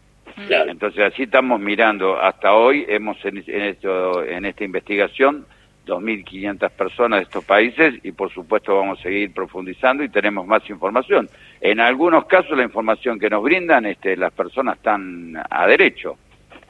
Claro. 0.46 0.70
Entonces 0.70 1.12
así 1.12 1.24
estamos 1.24 1.60
mirando. 1.60 2.20
Hasta 2.20 2.54
hoy 2.54 2.84
hemos 2.88 3.16
en, 3.24 3.38
esto, 3.46 4.24
en 4.24 4.44
esta 4.44 4.64
investigación 4.64 5.46
2.500 5.86 6.70
personas 6.70 7.20
de 7.20 7.22
estos 7.24 7.44
países 7.44 7.94
y 8.02 8.12
por 8.12 8.32
supuesto 8.32 8.76
vamos 8.76 8.98
a 8.98 9.02
seguir 9.02 9.32
profundizando 9.32 10.02
y 10.02 10.08
tenemos 10.08 10.46
más 10.46 10.68
información. 10.68 11.28
En 11.60 11.80
algunos 11.80 12.26
casos 12.26 12.56
la 12.56 12.64
información 12.64 13.18
que 13.18 13.30
nos 13.30 13.42
brindan 13.42 13.86
este, 13.86 14.16
las 14.16 14.32
personas 14.32 14.76
están 14.76 15.34
a 15.48 15.66
derecho 15.66 16.18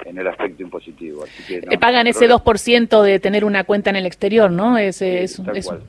en 0.05 0.19
el 0.19 0.27
aspecto 0.27 0.63
impositivo. 0.63 1.25
Así 1.25 1.43
que 1.47 1.61
no, 1.61 1.81
pagan 1.81 2.07
ese 2.07 2.29
2% 2.29 3.03
de 3.03 3.21
tener 3.21 3.45
una 3.45 3.65
cuenta 3.65 3.91
en 3.91 3.97
el 3.97 4.07
exterior, 4.07 4.51
¿no? 4.51 4.79
Es, 4.79 5.03
es, 5.03 5.41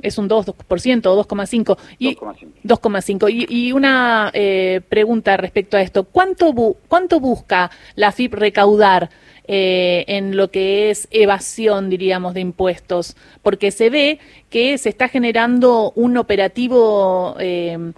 es, 0.01 0.17
un 0.17 0.27
2, 0.27 0.45
2% 0.47 1.05
o 1.07 1.25
2,5%. 1.25 1.77
Y, 2.00 2.15
2,5. 2.15 3.31
Y, 3.31 3.67
y 3.67 3.71
una 3.71 4.31
eh, 4.33 4.81
pregunta 4.88 5.38
respecto 5.38 5.77
a 5.77 5.81
esto. 5.81 6.03
¿Cuánto, 6.03 6.53
cuánto 6.88 7.19
busca 7.19 7.71
la 7.95 8.12
FIP 8.12 8.33
recaudar? 8.33 9.09
Eh, 9.47 10.05
en 10.07 10.35
lo 10.35 10.50
que 10.50 10.89
es 10.89 11.07
evasión, 11.12 11.91
diríamos, 11.91 12.33
de 12.33 12.41
impuestos, 12.41 13.15
porque 13.43 13.69
se 13.69 13.91
ve 13.91 14.17
que 14.50 14.79
se 14.79 14.89
está 14.89 15.07
generando 15.07 15.91
un 15.95 16.17
operativo 16.17 17.35
eh, 17.39 17.91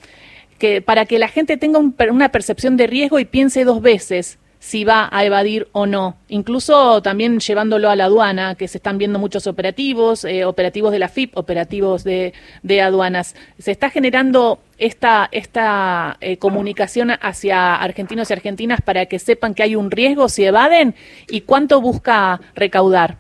que 0.58 0.82
para 0.82 1.06
que 1.06 1.20
la 1.20 1.30
gente 1.30 1.56
tenga 1.56 1.80
una 1.80 2.34
percepción 2.34 2.76
de 2.76 2.88
riesgo 2.88 3.18
y 3.18 3.24
piense 3.24 3.64
dos 3.64 3.82
veces 3.82 4.40
si 4.60 4.84
va 4.84 5.10
a 5.12 5.24
evadir 5.26 5.68
o 5.72 5.86
no, 5.86 6.18
incluso 6.30 7.02
también 7.02 7.40
llevándolo 7.40 7.90
a 7.90 7.96
la 7.96 8.06
aduana, 8.06 8.56
que 8.56 8.68
se 8.68 8.78
están 8.78 8.98
viendo 8.98 9.20
muchos 9.20 9.48
operativos, 9.48 10.26
eh, 10.26 10.46
operativos 10.46 10.92
de 10.92 11.00
la 11.00 11.10
FIP, 11.10 11.38
operativos 11.38 12.04
de, 12.04 12.34
aduanas. 12.82 13.36
¿Se 13.58 13.72
está 13.72 13.90
generando 13.90 14.60
esta, 14.78 15.30
esta 15.32 16.18
eh, 16.22 16.38
comunicación 16.38 17.12
hacia 17.12 17.76
argentinos 17.76 18.30
y 18.30 18.34
argentinas 18.34 18.82
para 18.82 19.06
que 19.06 19.20
sepan 19.20 19.54
que 19.54 19.64
hay 19.64 19.76
un 19.76 19.92
riesgo 19.92 20.30
si 20.30 20.46
evaden 20.46 20.96
y 21.28 21.42
cuánto 21.42 21.82
busca 21.82 22.40
recaudar? 22.56 23.18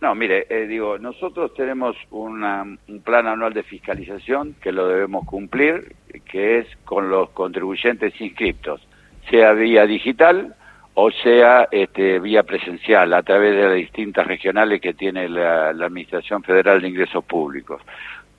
No, 0.00 0.14
mire, 0.14 0.46
eh, 0.50 0.66
digo, 0.66 0.98
nosotros 0.98 1.54
tenemos 1.54 1.96
un 2.10 2.68
plan 3.04 3.26
anual 3.26 3.54
de 3.54 3.62
fiscalización 3.62 4.54
que 4.60 4.70
lo 4.70 4.86
debemos 4.86 5.24
cumplir, 5.24 5.94
que 6.30 6.58
es 6.58 6.66
con 6.84 7.08
los 7.08 7.30
contribuyentes 7.30 8.12
inscriptos 8.20 8.82
sea 9.30 9.52
vía 9.52 9.86
digital 9.86 10.54
o 10.94 11.10
sea 11.10 11.68
este, 11.70 12.20
vía 12.20 12.44
presencial, 12.44 13.12
a 13.12 13.22
través 13.22 13.56
de 13.56 13.62
las 13.64 13.74
distintas 13.74 14.26
regionales 14.26 14.80
que 14.80 14.94
tiene 14.94 15.28
la, 15.28 15.70
Administración 15.70 16.42
Federal 16.42 16.80
de 16.80 16.88
Ingresos 16.88 17.24
Públicos. 17.24 17.82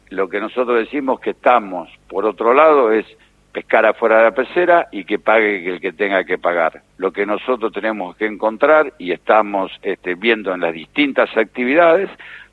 Lo 0.09 0.29
que 0.29 0.39
nosotros 0.39 0.79
decimos 0.79 1.19
que 1.19 1.31
estamos, 1.31 1.89
por 2.07 2.25
otro 2.25 2.53
lado, 2.53 2.91
es 2.91 3.05
pescar 3.51 3.85
afuera 3.85 4.17
de 4.17 4.23
la 4.23 4.31
pecera 4.31 4.87
y 4.91 5.03
que 5.03 5.19
pague 5.19 5.67
el 5.67 5.81
que 5.81 5.93
tenga 5.93 6.23
que 6.23 6.37
pagar. 6.37 6.81
Lo 6.97 7.11
que 7.11 7.25
nosotros 7.25 7.71
tenemos 7.73 8.15
que 8.15 8.25
encontrar 8.25 8.93
y 8.99 9.11
estamos 9.11 9.71
este, 9.81 10.15
viendo 10.15 10.53
en 10.53 10.61
las 10.61 10.73
distintas 10.73 11.35
actividades 11.35 12.09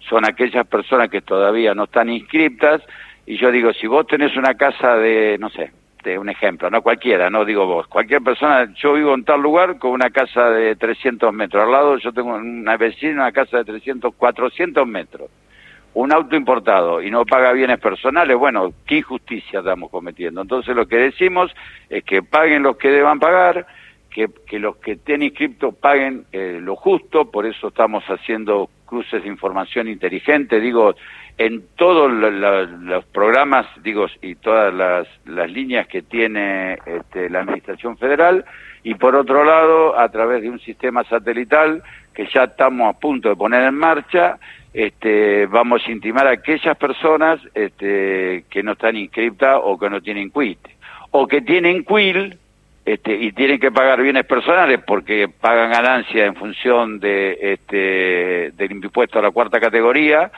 son 0.09 0.25
aquellas 0.25 0.67
personas 0.67 1.11
que 1.11 1.21
todavía 1.21 1.75
no 1.75 1.85
están 1.85 2.09
inscriptas 2.09 2.83
y 3.25 3.37
yo 3.37 3.53
digo, 3.53 3.73
si 3.73 3.87
vos 3.87 4.07
tenés 4.07 4.37
una 4.37 4.55
casa 4.55 4.97
de, 4.97 5.39
no 5.39 5.49
sé, 5.51 5.71
este, 6.03 6.19
un 6.19 6.29
ejemplo, 6.29 6.69
no 6.69 6.83
cualquiera, 6.83 7.31
no 7.31 7.45
digo 7.45 7.65
vos, 7.65 7.87
cualquier 7.87 8.23
persona, 8.23 8.75
yo 8.75 8.95
vivo 8.95 9.15
en 9.15 9.23
tal 9.23 9.41
lugar 9.41 9.79
con 9.79 9.93
una 9.93 10.11
casa 10.11 10.51
de 10.51 10.75
300 10.75 11.33
metros, 11.33 11.63
al 11.63 11.71
lado 11.71 11.97
yo 11.99 12.13
tengo 12.13 12.35
una 12.35 12.77
vecina, 12.77 13.23
una 13.23 13.31
casa 13.31 13.59
de 13.59 13.65
300, 13.67 14.13
400 14.17 14.85
metros, 14.85 15.31
un 15.95 16.13
auto 16.13 16.35
importado 16.35 17.01
y 17.01 17.09
no 17.09 17.25
paga 17.25 17.53
bienes 17.53 17.79
personales, 17.79 18.37
bueno, 18.37 18.73
qué 18.85 18.97
injusticia 18.97 19.61
estamos 19.61 19.93
cometiendo. 19.93 20.41
Entonces 20.43 20.75
lo 20.75 20.89
que 20.89 20.97
decimos 20.97 21.55
es 21.89 22.03
que 22.03 22.21
paguen 22.21 22.65
los 22.65 22.77
que 22.79 22.89
deban 22.89 23.21
pagar, 23.21 23.65
que, 24.11 24.29
que 24.45 24.59
los 24.59 24.79
que 24.79 24.93
estén 24.93 25.23
inscriptos 25.23 25.73
paguen 25.77 26.25
eh, 26.33 26.59
lo 26.61 26.75
justo, 26.75 27.31
por 27.31 27.47
eso 27.47 27.69
estamos 27.69 28.03
haciendo 28.07 28.69
cruces 28.87 29.23
de 29.23 29.29
información 29.29 29.87
inteligente, 29.87 30.59
digo, 30.59 30.97
en 31.39 31.63
todos 31.77 32.11
los 32.11 33.05
programas, 33.07 33.67
digo, 33.83 34.07
y 34.21 34.35
todas 34.37 34.73
las, 34.73 35.07
líneas 35.51 35.87
que 35.87 36.03
tiene 36.03 36.79
este, 36.87 37.29
la 37.31 37.41
Administración 37.41 37.97
Federal, 37.97 38.45
y 38.85 38.95
por 38.95 39.15
otro 39.15 39.45
lado, 39.45 39.99
a 39.99 40.09
través 40.09 40.43
de 40.43 40.51
un 40.51 40.61
sistema 40.61 41.05
satelital 41.05 41.83
que 42.15 42.27
ya 42.27 42.45
estamos 42.45 42.95
a 42.95 42.99
punto 42.99 43.29
de 43.29 43.37
poner 43.37 43.65
en 43.65 43.75
marcha, 43.75 44.39
este, 44.75 45.47
vamos 45.47 45.83
a 45.87 45.91
intimar 45.91 46.27
a 46.27 46.33
aquellas 46.33 46.77
personas 46.77 47.41
este, 47.55 48.45
que 48.49 48.63
no 48.63 48.73
están 48.73 48.97
inscriptas 48.97 49.59
o 49.63 49.79
que 49.79 49.91
no 49.91 50.01
tienen 50.01 50.31
quit, 50.31 50.59
o 51.11 51.27
que 51.27 51.43
tienen 51.43 51.85
quil 51.85 52.39
este, 52.85 53.15
y 53.15 53.33
tienen 53.33 53.61
que 53.61 53.71
pagar 53.71 54.03
bienes 54.03 54.25
personales 54.25 54.81
porque 54.85 55.29
pagan 55.29 55.71
ganancia 55.71 56.27
en 56.27 56.35
función 56.35 56.99
de, 56.99 57.39
este, 57.41 58.51
del 58.57 58.73
impuesto 58.73 59.19
a 59.19 59.23
la 59.23 59.31
cuarta 59.31 59.61
categoría, 59.61 60.33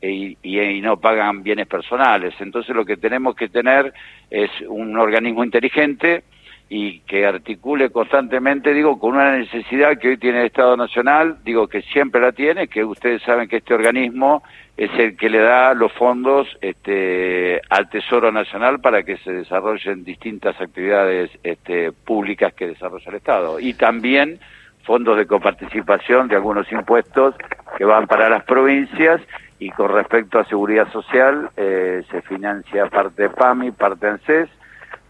y, 0.00 0.36
y, 0.42 0.80
no 0.80 0.98
pagan 0.98 1.42
bienes 1.42 1.66
personales. 1.66 2.34
Entonces 2.40 2.74
lo 2.74 2.84
que 2.84 2.96
tenemos 2.96 3.34
que 3.34 3.48
tener 3.48 3.92
es 4.30 4.50
un 4.68 4.96
organismo 4.96 5.44
inteligente 5.44 6.22
y 6.70 7.00
que 7.00 7.24
articule 7.24 7.90
constantemente, 7.90 8.74
digo, 8.74 8.98
con 8.98 9.14
una 9.14 9.38
necesidad 9.38 9.98
que 9.98 10.08
hoy 10.08 10.16
tiene 10.18 10.40
el 10.40 10.46
Estado 10.46 10.76
Nacional, 10.76 11.38
digo 11.42 11.66
que 11.66 11.80
siempre 11.82 12.20
la 12.20 12.32
tiene, 12.32 12.68
que 12.68 12.84
ustedes 12.84 13.22
saben 13.22 13.48
que 13.48 13.56
este 13.56 13.72
organismo 13.72 14.42
es 14.76 14.90
el 14.98 15.16
que 15.16 15.30
le 15.30 15.38
da 15.38 15.72
los 15.72 15.92
fondos 15.94 16.46
este, 16.60 17.60
al 17.70 17.88
Tesoro 17.88 18.30
Nacional 18.30 18.80
para 18.80 19.02
que 19.02 19.16
se 19.18 19.32
desarrollen 19.32 20.04
distintas 20.04 20.60
actividades 20.60 21.30
este, 21.42 21.90
públicas 21.92 22.52
que 22.52 22.68
desarrolla 22.68 23.10
el 23.10 23.16
Estado. 23.16 23.58
Y 23.58 23.72
también 23.74 24.38
fondos 24.84 25.16
de 25.16 25.26
coparticipación 25.26 26.28
de 26.28 26.36
algunos 26.36 26.70
impuestos 26.70 27.34
que 27.76 27.84
van 27.84 28.06
para 28.06 28.28
las 28.28 28.44
provincias 28.44 29.20
y 29.58 29.70
con 29.70 29.92
respecto 29.92 30.38
a 30.38 30.44
seguridad 30.44 30.90
social 30.92 31.50
eh, 31.56 32.04
se 32.10 32.22
financia 32.22 32.86
parte 32.86 33.28
PAMI, 33.28 33.72
parte 33.72 34.08
ANSES, 34.08 34.48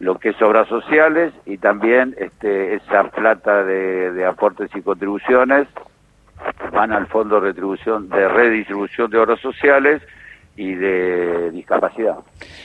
lo 0.01 0.19
que 0.19 0.31
es 0.31 0.43
obras 0.43 0.69
sociales 0.69 1.33
y 1.45 1.59
también 1.59 2.15
este, 2.19 2.75
esa 2.75 3.05
plata 3.05 3.65
de, 3.65 4.13
de 4.13 4.25
aportes 4.25 4.71
y 4.75 4.83
contribuciones 4.83 5.69
van 6.73 6.93
al 6.93 7.07
fondo 7.09 7.41
de 7.41 7.49
retribución 7.49 8.09
de 8.09 8.29
redistribución 8.29 9.11
de 9.11 9.19
obras 9.19 9.41
sociales 9.41 10.03
y 10.59 10.75
de 10.75 11.53
discapacidad. 11.53 12.17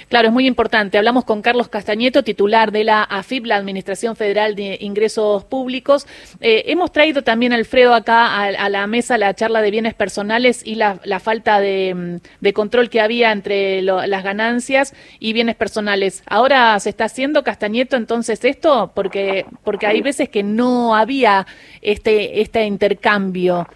Claro, 0.09 0.29
es 0.29 0.33
muy 0.33 0.47
importante. 0.47 0.97
Hablamos 0.97 1.25
con 1.25 1.43
Carlos 1.43 1.67
Castañeto, 1.67 2.23
titular 2.23 2.71
de 2.71 2.83
la 2.83 3.03
AFIP, 3.03 3.45
la 3.45 3.55
Administración 3.55 4.15
Federal 4.15 4.55
de 4.55 4.79
Ingresos 4.81 5.43
Públicos. 5.45 6.07
Eh, 6.41 6.63
hemos 6.67 6.91
traído 6.91 7.21
también, 7.21 7.53
Alfredo, 7.53 7.93
acá 7.93 8.41
a, 8.41 8.69
la 8.69 8.87
mesa 8.87 9.19
la 9.19 9.35
charla 9.35 9.61
de 9.61 9.69
bienes 9.69 9.93
personales 9.93 10.65
y 10.65 10.73
la, 10.73 10.97
falta 11.19 11.59
de, 11.59 12.19
control 12.55 12.89
que 12.89 12.99
había 12.99 13.31
entre 13.31 13.83
las 13.83 14.23
ganancias 14.23 14.95
y 15.19 15.33
bienes 15.33 15.55
personales. 15.55 16.23
Ahora 16.25 16.79
se 16.79 16.89
está 16.89 17.05
haciendo, 17.05 17.43
Castañeto, 17.43 17.95
entonces 17.95 18.43
esto, 18.43 18.91
porque, 18.95 19.45
porque 19.63 19.85
hay 19.85 20.01
veces 20.01 20.29
que 20.29 20.41
no 20.41 20.95
había 20.95 21.45
este, 21.83 22.41
este 22.41 22.65
intercambio. 22.65 23.67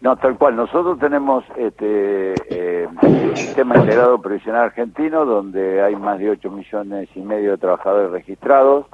No, 0.00 0.16
tal 0.16 0.36
cual. 0.36 0.56
Nosotros 0.56 0.98
tenemos 0.98 1.44
este 1.56 2.34
eh, 2.50 2.88
sistema 3.34 3.76
integrado 3.76 4.20
previsional 4.20 4.64
argentino, 4.64 5.24
donde 5.24 5.82
hay 5.82 5.96
más 5.96 6.18
de 6.18 6.30
8 6.30 6.50
millones 6.50 7.08
y 7.14 7.20
medio 7.20 7.52
de 7.52 7.58
trabajadores 7.58 8.10
registrados, 8.10 8.86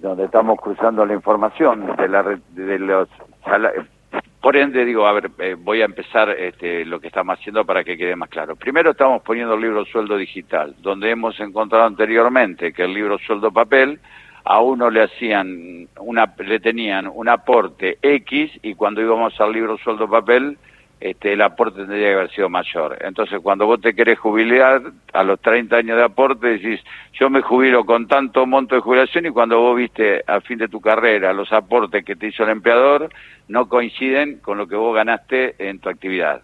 donde 0.00 0.24
estamos 0.24 0.60
cruzando 0.60 1.06
la 1.06 1.14
información 1.14 1.86
de, 1.96 2.08
la, 2.08 2.22
de 2.22 2.78
los 2.78 3.08
por 4.44 4.58
ende, 4.58 4.84
digo, 4.84 5.06
a 5.06 5.12
ver, 5.14 5.30
eh, 5.38 5.56
voy 5.58 5.80
a 5.80 5.86
empezar 5.86 6.28
este, 6.28 6.84
lo 6.84 7.00
que 7.00 7.06
estamos 7.06 7.38
haciendo 7.38 7.64
para 7.64 7.82
que 7.82 7.96
quede 7.96 8.14
más 8.14 8.28
claro. 8.28 8.56
Primero 8.56 8.90
estamos 8.90 9.22
poniendo 9.22 9.54
el 9.54 9.62
libro 9.62 9.86
sueldo 9.86 10.18
digital, 10.18 10.74
donde 10.82 11.10
hemos 11.10 11.40
encontrado 11.40 11.86
anteriormente 11.86 12.74
que 12.74 12.84
el 12.84 12.92
libro 12.92 13.16
sueldo 13.16 13.50
papel 13.50 14.00
a 14.44 14.60
uno 14.60 14.90
le 14.90 15.02
hacían 15.02 15.88
una, 15.98 16.34
le 16.38 16.60
tenían 16.60 17.10
un 17.12 17.28
aporte 17.28 17.98
X 18.02 18.52
y 18.62 18.74
cuando 18.74 19.00
íbamos 19.00 19.40
al 19.40 19.52
libro 19.52 19.78
sueldo 19.78 20.08
papel, 20.08 20.58
este, 21.00 21.32
el 21.32 21.42
aporte 21.42 21.80
tendría 21.80 22.08
que 22.08 22.14
haber 22.14 22.30
sido 22.30 22.48
mayor. 22.48 22.98
Entonces, 23.00 23.40
cuando 23.42 23.66
vos 23.66 23.80
te 23.80 23.94
querés 23.94 24.18
jubilar 24.18 24.82
a 25.12 25.22
los 25.22 25.40
30 25.40 25.76
años 25.76 25.96
de 25.96 26.04
aporte, 26.04 26.58
decís, 26.58 26.80
yo 27.12 27.28
me 27.28 27.42
jubilo 27.42 27.84
con 27.84 28.06
tanto 28.06 28.46
monto 28.46 28.74
de 28.74 28.80
jubilación 28.80 29.26
y 29.26 29.30
cuando 29.30 29.60
vos 29.60 29.76
viste 29.76 30.22
al 30.26 30.42
fin 30.42 30.58
de 30.58 30.68
tu 30.68 30.80
carrera 30.80 31.32
los 31.32 31.52
aportes 31.52 32.04
que 32.04 32.16
te 32.16 32.28
hizo 32.28 32.44
el 32.44 32.50
empleador, 32.50 33.10
no 33.48 33.68
coinciden 33.68 34.38
con 34.38 34.56
lo 34.56 34.66
que 34.66 34.76
vos 34.76 34.94
ganaste 34.94 35.56
en 35.58 35.78
tu 35.78 35.88
actividad. 35.88 36.42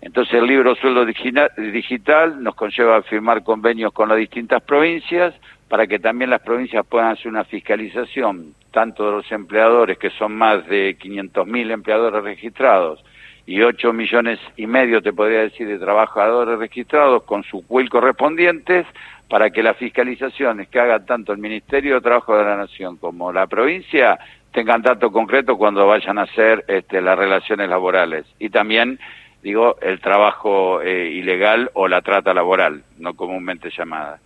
Entonces 0.00 0.34
el 0.34 0.46
libro 0.46 0.76
sueldo 0.76 1.04
digital 1.04 2.42
nos 2.42 2.54
conlleva 2.54 2.98
a 2.98 3.02
firmar 3.02 3.42
convenios 3.42 3.92
con 3.92 4.08
las 4.08 4.18
distintas 4.18 4.62
provincias 4.62 5.34
para 5.68 5.86
que 5.86 5.98
también 5.98 6.30
las 6.30 6.40
provincias 6.40 6.86
puedan 6.86 7.12
hacer 7.12 7.28
una 7.28 7.44
fiscalización, 7.44 8.54
tanto 8.70 9.06
de 9.06 9.12
los 9.12 9.32
empleadores, 9.32 9.98
que 9.98 10.10
son 10.10 10.36
más 10.36 10.66
de 10.66 10.96
500.000 10.98 11.72
empleadores 11.72 12.22
registrados, 12.22 13.04
y 13.46 13.62
8 13.62 13.92
millones 13.92 14.38
y 14.56 14.66
medio, 14.66 15.00
te 15.00 15.12
podría 15.12 15.40
decir, 15.40 15.66
de 15.66 15.78
trabajadores 15.78 16.58
registrados 16.58 17.22
con 17.22 17.44
su 17.44 17.66
CUIL 17.66 17.88
correspondientes, 17.88 18.86
para 19.28 19.50
que 19.50 19.62
las 19.62 19.76
fiscalizaciones 19.76 20.68
que 20.68 20.80
haga 20.80 21.04
tanto 21.04 21.32
el 21.32 21.38
Ministerio 21.38 21.94
de 21.94 22.00
Trabajo 22.00 22.36
de 22.36 22.44
la 22.44 22.56
Nación 22.56 22.96
como 22.96 23.32
la 23.32 23.46
provincia 23.46 24.18
tengan 24.52 24.82
dato 24.82 25.12
concreto 25.12 25.56
cuando 25.58 25.86
vayan 25.86 26.18
a 26.18 26.22
hacer 26.22 26.64
este, 26.66 27.00
las 27.00 27.18
relaciones 27.18 27.68
laborales. 27.68 28.24
Y 28.38 28.48
también 28.48 28.98
digo, 29.42 29.76
el 29.80 30.00
trabajo 30.00 30.80
eh, 30.82 31.10
ilegal 31.10 31.70
o 31.74 31.88
la 31.88 32.02
trata 32.02 32.34
laboral, 32.34 32.82
no 32.98 33.14
comúnmente 33.14 33.70
llamada. 33.70 34.18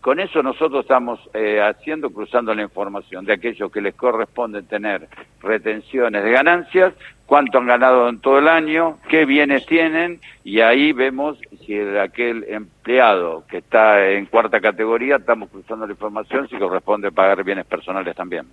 Con 0.00 0.20
eso 0.20 0.42
nosotros 0.42 0.82
estamos 0.82 1.18
eh, 1.34 1.60
haciendo, 1.60 2.10
cruzando 2.10 2.54
la 2.54 2.62
información 2.62 3.24
de 3.24 3.32
aquellos 3.32 3.70
que 3.72 3.80
les 3.80 3.94
corresponde 3.94 4.62
tener 4.62 5.08
retenciones 5.42 6.22
de 6.22 6.30
ganancias, 6.30 6.94
cuánto 7.26 7.58
han 7.58 7.66
ganado 7.66 8.08
en 8.08 8.20
todo 8.20 8.38
el 8.38 8.46
año, 8.46 8.98
qué 9.08 9.24
bienes 9.24 9.66
tienen, 9.66 10.20
y 10.44 10.60
ahí 10.60 10.92
vemos 10.92 11.36
si 11.66 11.78
aquel 11.78 12.44
empleado 12.48 13.44
que 13.50 13.58
está 13.58 14.08
en 14.10 14.26
cuarta 14.26 14.60
categoría, 14.60 15.16
estamos 15.16 15.50
cruzando 15.50 15.84
la 15.84 15.92
información 15.92 16.48
si 16.48 16.56
corresponde 16.56 17.10
pagar 17.10 17.42
bienes 17.42 17.66
personales 17.66 18.14
también. 18.14 18.46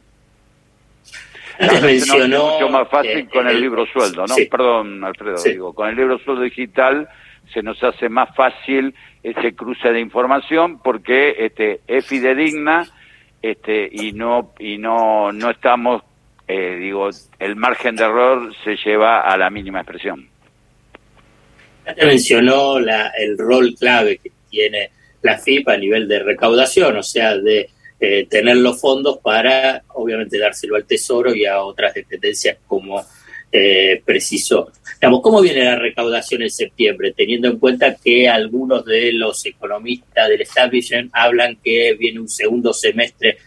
Antes 1.59 1.83
mencionó... 1.83 2.53
mucho 2.53 2.69
más 2.69 2.89
fácil 2.89 3.29
con 3.29 3.47
el 3.47 3.61
libro 3.61 3.85
sueldo, 3.85 4.25
¿no? 4.27 4.35
Perdón, 4.49 5.03
Alfredo, 5.03 5.41
digo, 5.43 5.73
con 5.73 5.89
el 5.89 5.95
libro 5.95 6.17
sueldo 6.19 6.41
digital 6.41 7.07
se 7.53 7.61
nos 7.63 7.81
hace 7.83 8.09
más 8.09 8.35
fácil 8.35 8.93
ese 9.23 9.55
cruce 9.55 9.89
de 9.89 9.99
información 9.99 10.79
porque 10.79 11.35
este 11.39 11.81
es 11.87 12.05
fidedigna 12.05 12.87
este 13.41 13.89
y 13.91 14.11
no 14.11 14.53
y 14.59 14.77
no 14.77 15.31
no 15.31 15.51
estamos 15.51 16.03
eh, 16.47 16.77
digo 16.79 17.09
el 17.39 17.55
margen 17.55 17.95
de 17.95 18.03
error 18.03 18.53
se 18.63 18.75
lleva 18.77 19.21
a 19.21 19.37
la 19.37 19.49
mínima 19.49 19.79
expresión. 19.79 20.27
Ya 21.85 22.05
mencionó 22.05 22.79
la, 22.79 23.11
el 23.17 23.37
rol 23.37 23.75
clave 23.79 24.17
que 24.17 24.31
tiene 24.49 24.89
la 25.21 25.37
FIP 25.37 25.69
a 25.69 25.77
nivel 25.77 26.07
de 26.07 26.19
recaudación 26.19 26.97
o 26.97 27.03
sea 27.03 27.37
de 27.37 27.69
eh, 27.99 28.27
tener 28.29 28.57
los 28.57 28.79
fondos 28.79 29.19
para 29.19 29.83
obviamente 29.93 30.37
dárselo 30.37 30.75
al 30.75 30.85
tesoro 30.85 31.33
y 31.33 31.45
a 31.45 31.61
otras 31.61 31.93
dependencias 31.93 32.57
como 32.67 33.03
eh, 33.57 34.01
precisó. 34.03 34.69
Digamos, 34.99 35.21
¿Cómo 35.21 35.41
viene 35.41 35.63
la 35.63 35.77
recaudación 35.77 36.41
en 36.41 36.49
septiembre? 36.49 37.13
Teniendo 37.15 37.47
en 37.47 37.57
cuenta 37.57 37.95
que 37.95 38.27
algunos 38.27 38.83
de 38.83 39.13
los 39.13 39.45
economistas 39.45 40.27
del 40.27 40.41
establishment 40.41 41.09
hablan 41.13 41.57
que 41.63 41.95
viene 41.97 42.19
un 42.19 42.27
segundo 42.27 42.73
semestre 42.73 43.37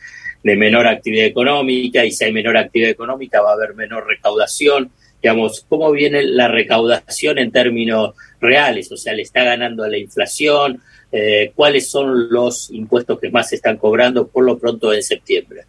de 0.42 0.57
menor 0.57 0.87
actividad 0.87 1.27
económica 1.27 2.07
y 2.07 2.11
si 2.11 2.25
hay 2.25 2.33
menor 2.33 2.57
actividad 2.57 2.90
económica 2.90 3.42
va 3.42 3.51
a 3.51 3.55
haber 3.55 3.75
menor 3.75 4.07
recaudación. 4.07 4.90
Digamos, 5.23 5.66
¿cómo 5.68 5.90
viene 5.92 6.23
la 6.23 6.49
recaudación 6.49 7.37
en 7.38 7.53
términos 7.53 8.14
reales? 8.40 8.90
O 8.90 8.97
sea, 8.97 9.12
¿le 9.12 9.23
está 9.23 9.44
ganando 9.44 9.85
a 9.85 9.88
la 9.88 9.99
inflación? 9.99 10.81
Eh, 11.12 11.53
¿Cuáles 11.55 11.90
son 11.90 12.31
los 12.31 12.71
impuestos 12.71 13.21
que 13.21 13.31
más 13.31 13.51
se 13.51 13.57
están 13.57 13.77
cobrando 13.77 14.27
por 14.27 14.44
lo 14.44 14.59
pronto 14.59 14.90
en 14.90 15.03
septiembre? 15.03 15.64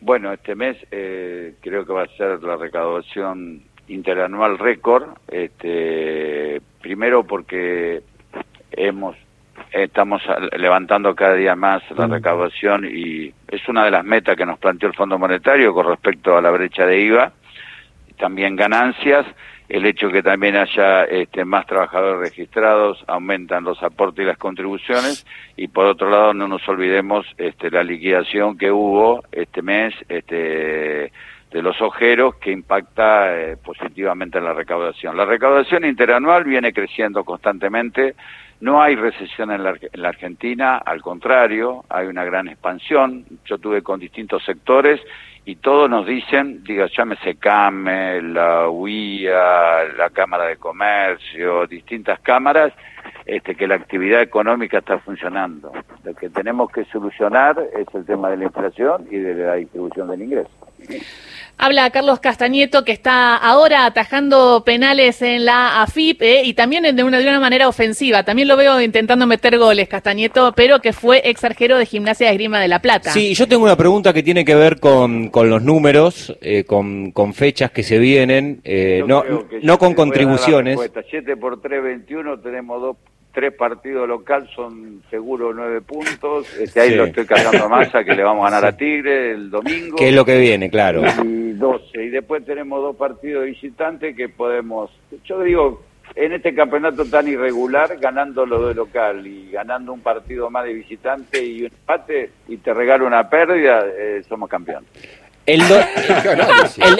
Bueno, 0.00 0.32
este 0.32 0.56
mes 0.56 0.76
eh, 0.90 1.54
creo 1.60 1.86
que 1.86 1.92
va 1.92 2.02
a 2.02 2.16
ser 2.16 2.42
la 2.42 2.56
recaudación 2.56 3.62
interanual 3.88 4.58
récord, 4.58 5.08
este, 5.28 6.60
primero 6.80 7.24
porque 7.24 8.02
hemos 8.72 9.16
estamos 9.72 10.22
levantando 10.56 11.14
cada 11.14 11.34
día 11.34 11.56
más 11.56 11.82
la 11.96 12.06
recaudación 12.06 12.84
y 12.84 13.32
es 13.48 13.68
una 13.68 13.84
de 13.84 13.90
las 13.90 14.04
metas 14.04 14.36
que 14.36 14.46
nos 14.46 14.58
planteó 14.58 14.88
el 14.88 14.94
Fondo 14.94 15.18
Monetario 15.18 15.72
con 15.74 15.86
respecto 15.86 16.36
a 16.36 16.42
la 16.42 16.50
brecha 16.50 16.86
de 16.86 17.00
IVA, 17.00 17.32
también 18.18 18.56
ganancias, 18.56 19.26
el 19.68 19.84
hecho 19.84 20.10
que 20.10 20.22
también 20.22 20.56
haya 20.56 21.04
este, 21.04 21.44
más 21.44 21.66
trabajadores 21.66 22.30
registrados 22.30 23.02
aumentan 23.08 23.64
los 23.64 23.82
aportes 23.82 24.22
y 24.22 24.26
las 24.26 24.38
contribuciones 24.38 25.26
y 25.56 25.68
por 25.68 25.86
otro 25.86 26.08
lado 26.08 26.32
no 26.32 26.46
nos 26.46 26.66
olvidemos 26.68 27.26
este, 27.36 27.70
la 27.70 27.82
liquidación 27.82 28.56
que 28.56 28.70
hubo 28.70 29.24
este 29.32 29.62
mes 29.62 29.94
este, 30.08 31.10
de 31.50 31.62
los 31.62 31.80
ojeros 31.80 32.36
que 32.36 32.50
impacta 32.50 33.36
eh, 33.36 33.56
positivamente 33.56 34.38
en 34.38 34.44
la 34.44 34.52
recaudación. 34.52 35.16
La 35.16 35.24
recaudación 35.24 35.84
interanual 35.84 36.44
viene 36.44 36.72
creciendo 36.72 37.24
constantemente, 37.24 38.14
no 38.60 38.82
hay 38.82 38.96
recesión 38.96 39.50
en 39.50 39.62
la, 39.62 39.70
en 39.70 40.02
la, 40.02 40.08
Argentina, 40.08 40.78
al 40.78 41.02
contrario, 41.02 41.84
hay 41.88 42.06
una 42.06 42.24
gran 42.24 42.48
expansión. 42.48 43.24
Yo 43.44 43.58
tuve 43.58 43.82
con 43.82 44.00
distintos 44.00 44.44
sectores 44.44 45.00
y 45.44 45.56
todos 45.56 45.88
nos 45.88 46.06
dicen, 46.06 46.64
diga, 46.64 46.88
llámese 46.88 47.36
CAME, 47.36 48.20
la 48.20 48.68
UIA, 48.68 49.84
la 49.96 50.10
Cámara 50.10 50.46
de 50.46 50.56
Comercio, 50.56 51.66
distintas 51.68 52.18
cámaras, 52.20 52.72
este, 53.24 53.54
que 53.54 53.68
la 53.68 53.76
actividad 53.76 54.22
económica 54.22 54.78
está 54.78 54.98
funcionando. 54.98 55.70
Lo 56.02 56.14
que 56.14 56.30
tenemos 56.30 56.70
que 56.72 56.84
solucionar 56.86 57.62
es 57.78 57.86
el 57.94 58.04
tema 58.04 58.30
de 58.30 58.38
la 58.38 58.44
inflación 58.44 59.06
y 59.10 59.18
de 59.18 59.34
la 59.34 59.54
distribución 59.54 60.08
del 60.08 60.22
ingreso. 60.22 60.50
Habla 61.58 61.88
Carlos 61.88 62.20
Castañeto, 62.20 62.84
que 62.84 62.92
está 62.92 63.34
ahora 63.34 63.86
atajando 63.86 64.62
penales 64.64 65.22
en 65.22 65.46
la 65.46 65.80
AFIP 65.82 66.20
eh, 66.20 66.42
y 66.44 66.52
también 66.52 66.94
de 66.94 67.02
una, 67.02 67.18
de 67.18 67.26
una 67.26 67.40
manera 67.40 67.66
ofensiva. 67.66 68.24
También 68.24 68.46
lo 68.46 68.58
veo 68.58 68.78
intentando 68.78 69.26
meter 69.26 69.56
goles, 69.56 69.88
Castañeto, 69.88 70.52
pero 70.54 70.80
que 70.80 70.92
fue 70.92 71.22
ex 71.24 71.44
arquero 71.44 71.78
de 71.78 71.86
Gimnasia 71.86 72.26
de 72.26 72.32
Esgrima 72.34 72.60
de 72.60 72.68
La 72.68 72.80
Plata. 72.80 73.10
Sí, 73.10 73.32
yo 73.32 73.48
tengo 73.48 73.64
una 73.64 73.76
pregunta 73.76 74.12
que 74.12 74.22
tiene 74.22 74.44
que 74.44 74.54
ver 74.54 74.78
con, 74.80 75.30
con 75.30 75.48
los 75.48 75.62
números, 75.62 76.36
eh, 76.42 76.64
con, 76.64 77.10
con, 77.12 77.32
fechas 77.32 77.70
que 77.70 77.82
se 77.82 77.98
vienen, 77.98 78.60
eh, 78.64 79.02
no, 79.06 79.24
no 79.62 79.78
con 79.78 79.94
contribuciones. 79.94 80.78
7 81.08 81.36
por 81.38 81.62
3, 81.62 81.82
21, 81.82 82.38
tenemos 82.40 82.82
dos 82.82 82.96
tres 83.36 83.52
partidos 83.52 84.08
local 84.08 84.48
son 84.56 85.02
seguro 85.10 85.52
nueve 85.52 85.82
puntos. 85.82 86.50
Este, 86.58 86.80
ahí 86.80 86.94
lo 86.94 87.04
estoy 87.04 87.26
cargando 87.26 87.66
a 87.66 87.68
masa 87.68 88.02
que 88.02 88.14
le 88.14 88.22
vamos 88.22 88.46
a 88.46 88.50
ganar 88.50 88.70
a 88.70 88.74
Tigre 88.74 89.32
el 89.32 89.50
domingo. 89.50 89.98
Que 89.98 90.08
es 90.08 90.14
lo 90.14 90.24
que 90.24 90.38
viene, 90.38 90.70
claro. 90.70 91.02
Y 91.22 91.52
12. 91.52 92.02
Y 92.02 92.08
después 92.08 92.46
tenemos 92.46 92.80
dos 92.80 92.96
partidos 92.96 93.44
visitantes 93.44 94.16
que 94.16 94.30
podemos. 94.30 94.90
Yo 95.26 95.42
digo, 95.42 95.82
en 96.14 96.32
este 96.32 96.54
campeonato 96.54 97.04
tan 97.04 97.28
irregular, 97.28 97.98
ganando 97.98 98.46
lo 98.46 98.68
de 98.68 98.74
local 98.74 99.26
y 99.26 99.50
ganando 99.50 99.92
un 99.92 100.00
partido 100.00 100.48
más 100.48 100.64
de 100.64 100.72
visitante 100.72 101.44
y 101.44 101.60
un 101.60 101.66
empate 101.66 102.30
y 102.48 102.56
te 102.56 102.72
regalo 102.72 103.06
una 103.06 103.28
pérdida, 103.28 103.84
eh, 103.86 104.22
somos 104.26 104.48
campeones. 104.48 104.88
El, 105.46 105.62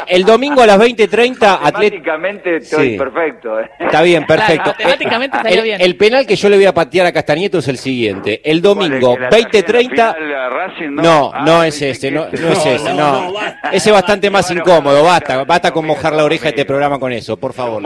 el, 0.07 0.25
domingo 0.25 0.63
a 0.63 0.67
las 0.67 0.79
20.30 0.79 1.59
Atléticamente 1.63 2.57
estoy 2.57 2.97
perfecto. 2.97 3.61
¿eh? 3.61 3.69
Está 3.79 4.03
bien, 4.03 4.25
perfecto. 4.25 4.71
matemáticamente 4.71 5.39
salió 5.43 5.63
bien. 5.65 5.81
El 5.81 5.97
penal 5.97 6.27
que 6.27 6.37
yo 6.37 6.49
le 6.49 6.57
voy 6.57 6.67
a 6.67 6.73
patear 6.73 7.07
a 7.07 7.13
Castañeto 7.13 7.59
es 7.59 7.69
el 7.69 7.79
siguiente. 7.79 8.41
El 8.45 8.63
domingo 8.63 9.17
20.30... 9.17 10.91
No, 10.91 11.33
ah, 11.35 11.43
no 11.45 11.65
es 11.65 11.81
ese, 11.83 12.11
no, 12.11 12.27
no 12.27 12.49
es 12.49 12.67
ese, 12.67 12.95
no. 12.95 13.33
Ese 13.73 13.89
es 13.89 13.93
bastante 13.93 14.31
más 14.31 14.51
incómodo, 14.51 15.03
basta. 15.03 15.45
Basta 15.45 15.73
con 15.73 15.85
mojar 15.87 16.13
la 16.13 16.25
oreja 16.25 16.45
de 16.45 16.51
este 16.51 16.65
programa 16.65 16.99
con 16.99 17.13
eso, 17.13 17.37
por 17.37 17.53
favor. 17.53 17.83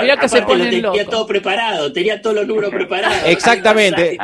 Mira 0.00 0.16
que 0.16 0.28
se 0.28 0.42
pone 0.42 0.70
Tenía 0.70 1.04
todo 1.06 1.26
preparado, 1.26 1.92
tenía 1.92 2.22
todos 2.22 2.36
los 2.36 2.46
números 2.46 2.70
preparados. 2.70 3.18
Exactamente. 3.26 4.16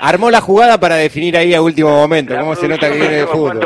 Armó 0.00 0.30
la 0.30 0.40
jugada 0.40 0.78
para 0.78 0.96
definir 0.96 1.36
ahí 1.36 1.54
a 1.54 1.62
último 1.62 1.90
momento. 1.90 2.36
¿Cómo 2.36 2.54
se 2.54 2.68
nota 2.68 2.90
que 2.90 2.98
viene 2.98 3.16
de 3.16 3.26
fútbol? 3.26 3.60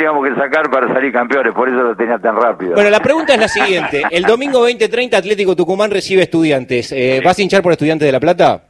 Teníamos 0.00 0.26
que 0.26 0.34
sacar 0.34 0.70
para 0.70 0.88
salir 0.88 1.12
campeones, 1.12 1.52
por 1.52 1.68
eso 1.68 1.76
lo 1.76 1.94
tenía 1.94 2.18
tan 2.18 2.34
rápido. 2.34 2.72
Bueno, 2.72 2.88
la 2.88 3.00
pregunta 3.00 3.34
es 3.34 3.40
la 3.40 3.48
siguiente. 3.48 4.02
El 4.10 4.22
domingo 4.22 4.60
2030 4.60 5.14
Atlético 5.14 5.54
Tucumán 5.54 5.90
recibe 5.90 6.22
estudiantes. 6.22 6.90
Eh, 6.92 7.20
¿Vas 7.22 7.38
a 7.38 7.42
hinchar 7.42 7.62
por 7.62 7.72
estudiantes 7.72 8.06
de 8.06 8.12
La 8.12 8.20
Plata? 8.20 8.62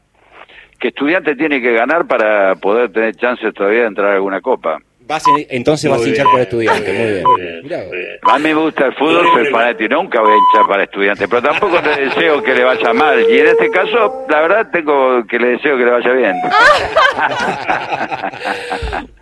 Que 0.81 0.89
estudiante 0.89 1.37
tiene 1.37 1.61
que 1.61 1.73
ganar 1.73 2.07
para 2.09 2.57
poder 2.57 2.91
tener 2.91 3.15
chances 3.15 3.55
todavía 3.55 3.83
de 3.83 3.87
entrar 3.87 4.11
a 4.11 4.15
alguna 4.15 4.41
copa 4.41 4.79
entonces 5.49 5.91
vas 5.91 6.03
a 6.03 6.09
hinchar 6.09 6.27
por 6.31 6.41
estudiante, 6.41 6.93
muy 6.93 7.13
bien. 7.13 7.25
A 8.23 8.39
mí 8.39 8.45
me 8.45 8.55
gusta 8.55 8.87
el 8.87 8.95
fútbol, 8.95 9.27
soy 9.33 9.47
fanático, 9.47 9.95
nunca 9.95 10.21
voy 10.21 10.33
a 10.33 10.37
hinchar 10.37 10.69
para 10.69 10.85
estudiante, 10.85 11.29
pero 11.29 11.43
tampoco 11.43 11.81
te 11.83 12.05
deseo 12.05 12.43
que 12.43 12.55
le 12.55 12.65
vaya 12.65 12.93
mal. 12.93 13.25
Y 13.29 13.39
en 13.39 13.47
este 13.49 13.71
caso, 13.71 14.27
la 14.29 14.41
verdad, 14.41 14.69
tengo 14.73 15.25
que 15.27 15.39
le 15.39 15.49
deseo 15.49 15.77
que 15.77 15.85
le 15.85 15.91
vaya 15.91 16.13
bien. 16.13 16.35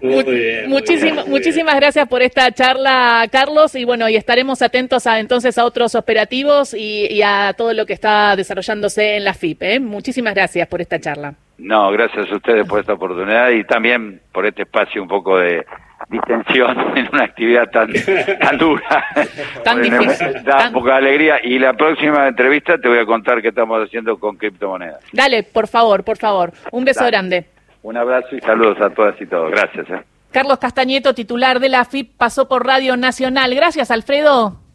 muchísimas, 0.69 1.27
muchísimas 1.27 1.77
gracias 1.77 2.09
por 2.09 2.23
esta 2.23 2.53
charla, 2.53 3.27
Carlos, 3.31 3.75
y 3.75 3.85
bueno, 3.85 4.09
y 4.09 4.17
estaremos 4.17 4.63
atentos 4.63 5.07
a 5.07 5.19
entonces 5.19 5.59
a 5.59 5.65
otros 5.65 5.95
operativos 5.95 6.75
y, 6.75 7.23
a 7.23 7.55
todo 7.57 7.73
lo 7.75 7.87
que 7.87 7.93
está 7.93 8.37
desarrollándose 8.37 9.17
en 9.17 9.25
la 9.25 9.35
FIP. 9.35 9.63
¿eh? 9.63 9.81
Muchísimas 9.81 10.35
gracias 10.35 10.69
por 10.69 10.81
esta 10.81 11.01
charla. 11.01 11.35
No, 11.59 11.91
gracias 11.91 12.31
a 12.31 12.37
ustedes 12.37 12.67
por 12.67 12.81
esta 12.81 12.95
oportunidad 12.95 13.51
y 13.51 13.65
también 13.65 14.21
por 14.33 14.47
este 14.47 14.63
espacio 14.63 15.03
un 15.03 15.09
poco 15.09 15.39
de 15.39 15.67
distensión 16.09 16.77
en 16.97 17.09
una 17.13 17.25
actividad 17.25 17.69
tan, 17.71 17.91
tan 18.41 18.59
dura. 18.59 19.05
tan 19.65 19.83
difícil. 19.83 20.45
Da 20.45 20.71
poca 20.73 20.97
alegría. 20.97 21.41
Y 21.43 21.59
la 21.59 21.73
próxima 21.75 22.29
entrevista 22.29 22.79
te 22.79 22.89
voy 22.89 22.99
a 22.99 23.07
contar 23.07 23.43
qué 23.43 23.49
estamos 23.49 23.85
haciendo 23.85 24.19
con 24.19 24.37
criptomonedas. 24.37 25.01
Dale, 25.13 25.43
por 25.43 25.67
favor, 25.67 26.05
por 26.05 26.17
favor. 26.17 26.53
Un 26.71 26.85
beso 26.85 27.05
grande. 27.07 27.47
Un 27.83 27.97
abrazo 27.97 28.37
y 28.37 28.41
saludos 28.41 28.81
a 28.81 28.91
todas 28.91 29.21
y 29.21 29.27
todos. 29.27 29.51
Gracias. 29.51 29.89
¿eh? 29.91 30.03
Carlos 30.31 30.59
Castañeto, 30.59 31.15
titular 31.15 31.59
de 31.59 31.69
la 31.69 31.85
FIP, 31.85 32.17
pasó 32.17 32.49
por 32.49 32.67
Radio 32.67 32.97
Nacional. 32.97 33.55
Gracias, 33.55 33.91
Alfredo. 33.91 34.59